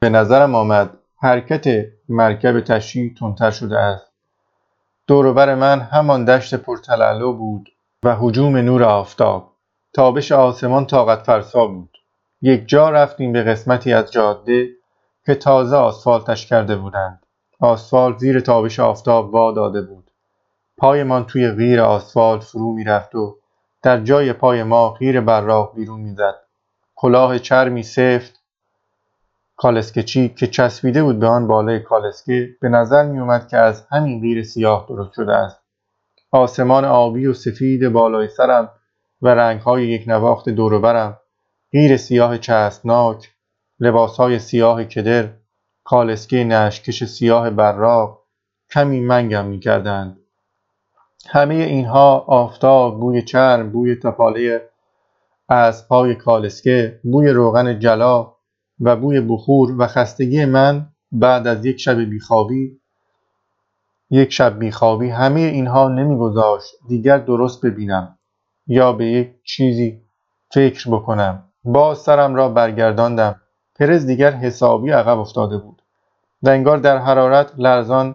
به 0.00 0.08
نظرم 0.08 0.54
آمد 0.54 0.90
حرکت 1.20 1.86
مرکب 2.08 2.60
تشریح 2.60 3.14
تندتر 3.20 3.50
شده 3.50 3.78
است. 3.78 4.06
دوروبر 5.06 5.54
من 5.54 5.80
همان 5.80 6.24
دشت 6.24 6.54
پرتلالو 6.54 7.32
بود. 7.32 7.68
و 8.04 8.16
هجوم 8.16 8.56
نور 8.56 8.82
آفتاب. 8.84 9.52
تابش 9.94 10.32
آسمان 10.32 10.86
طاقت 10.86 11.22
فرسا 11.22 11.66
بود. 11.66 11.98
یک 12.42 12.68
جا 12.68 12.90
رفتیم 12.90 13.32
به 13.32 13.42
قسمتی 13.42 13.92
از 13.92 14.12
جاده 14.12 14.68
که 15.26 15.34
تازه 15.34 15.76
آسفالتش 15.76 16.46
کرده 16.46 16.76
بودند. 16.76 17.26
آسفالت 17.60 18.18
زیر 18.18 18.40
تابش 18.40 18.80
آفتاب 18.80 19.34
وا 19.34 19.52
داده 19.52 19.82
بود. 19.82 20.10
پایمان 20.76 21.24
توی 21.24 21.50
غیر 21.50 21.80
آسفالت 21.80 22.44
فرو 22.44 22.72
می‌رفت 22.72 23.14
و 23.14 23.36
در 23.82 24.00
جای 24.00 24.32
پای 24.32 24.62
ما 24.62 24.90
غیر 24.90 25.20
براق 25.20 25.74
بیرون 25.74 26.00
می‌زد. 26.00 26.34
کلاه 26.96 27.38
چرمی 27.38 27.82
سفت 27.82 28.40
کالسکچی 29.56 30.28
که 30.28 30.46
چسبیده 30.46 31.02
بود 31.02 31.18
به 31.18 31.26
آن 31.26 31.46
بالای 31.46 31.80
کالسکه 31.80 32.48
به 32.60 32.68
نظر 32.68 33.04
میومد 33.06 33.48
که 33.48 33.56
از 33.56 33.86
همین 33.90 34.20
غیر 34.20 34.42
سیاه 34.42 34.86
درست 34.88 35.12
شده 35.12 35.32
است. 35.34 35.67
آسمان 36.30 36.84
آبی 36.84 37.26
و 37.26 37.32
سفید 37.32 37.88
بالای 37.88 38.28
سرم 38.28 38.70
و 39.22 39.28
رنگهای 39.28 39.86
یک 39.86 40.04
نواخت 40.06 40.48
دوروبرم. 40.48 41.18
غیر 41.72 41.96
سیاه 41.96 42.38
چسبناک 42.38 43.30
لباسهای 43.80 44.38
سیاه 44.38 44.84
کدر 44.84 45.28
کالسکه 45.84 46.44
نشکش 46.44 47.04
سیاه 47.04 47.50
براق 47.50 48.22
کمی 48.70 49.00
منگم 49.00 49.46
می‌کردند. 49.46 50.18
همه 51.26 51.54
اینها 51.54 52.18
آفتاب 52.18 53.00
بوی 53.00 53.22
چرم 53.22 53.70
بوی 53.70 53.94
تپاله 53.94 54.68
پای 55.88 56.14
کالسکه 56.14 57.00
بوی 57.02 57.28
روغن 57.28 57.78
جلا 57.78 58.32
و 58.80 58.96
بوی 58.96 59.20
بخور 59.20 59.74
و 59.78 59.86
خستگی 59.86 60.44
من 60.44 60.86
بعد 61.12 61.46
از 61.46 61.64
یک 61.64 61.80
شب 61.80 61.98
بیخوابی 62.00 62.80
یک 64.10 64.32
شب 64.32 64.58
بیخوابی 64.58 65.10
همه 65.10 65.40
اینها 65.40 65.88
نمیگذاشت. 65.88 66.74
دیگر 66.88 67.18
درست 67.18 67.66
ببینم. 67.66 68.18
یا 68.66 68.92
به 68.92 69.04
یک 69.04 69.30
چیزی 69.44 70.02
فکر 70.54 70.90
بکنم. 70.90 71.44
باز 71.64 71.98
سرم 71.98 72.34
را 72.34 72.48
برگرداندم. 72.48 73.40
پرز 73.78 74.06
دیگر 74.06 74.30
حسابی 74.30 74.90
عقب 74.90 75.18
افتاده 75.18 75.58
بود. 75.58 75.82
و 76.42 76.48
انگار 76.48 76.78
در 76.78 76.98
حرارت 76.98 77.52
لرزان 77.58 78.14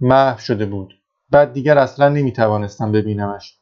محو 0.00 0.38
شده 0.38 0.66
بود. 0.66 0.98
بعد 1.30 1.52
دیگر 1.52 1.78
اصلا 1.78 2.08
نمی‌توانستم 2.08 2.92
ببینمش. 2.92 3.56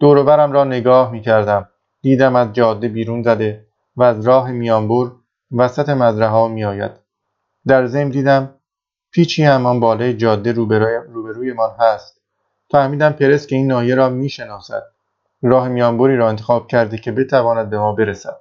دوروبرم 0.00 0.52
را 0.52 0.64
نگاه 0.64 1.12
می‌کردم. 1.12 1.68
دیدم 2.02 2.36
از 2.36 2.52
جاده 2.52 2.88
بیرون 2.88 3.22
زده 3.22 3.66
و 3.96 4.02
از 4.02 4.26
راه 4.26 4.50
میانبور 4.50 5.12
وسط 5.52 5.88
مزرعه 5.88 6.28
ها 6.28 6.48
میآید. 6.48 6.90
در 7.66 7.86
ضمن 7.86 8.08
دیدم 8.08 8.54
پیچی 9.14 9.44
همان 9.44 9.80
بالای 9.80 10.14
جاده 10.14 10.52
روبرویمان 10.52 11.70
هست. 11.78 12.20
فهمیدم 12.70 13.10
پرس 13.10 13.46
که 13.46 13.56
این 13.56 13.66
ناحیه 13.66 13.94
را 13.94 14.08
می‌شناسد. 14.08 14.82
راه 15.42 15.68
میانبری 15.68 16.16
را 16.16 16.28
انتخاب 16.28 16.66
کرده 16.68 16.98
که 16.98 17.12
بتواند 17.12 17.70
به 17.70 17.78
ما 17.78 17.92
برسد. 17.92 18.40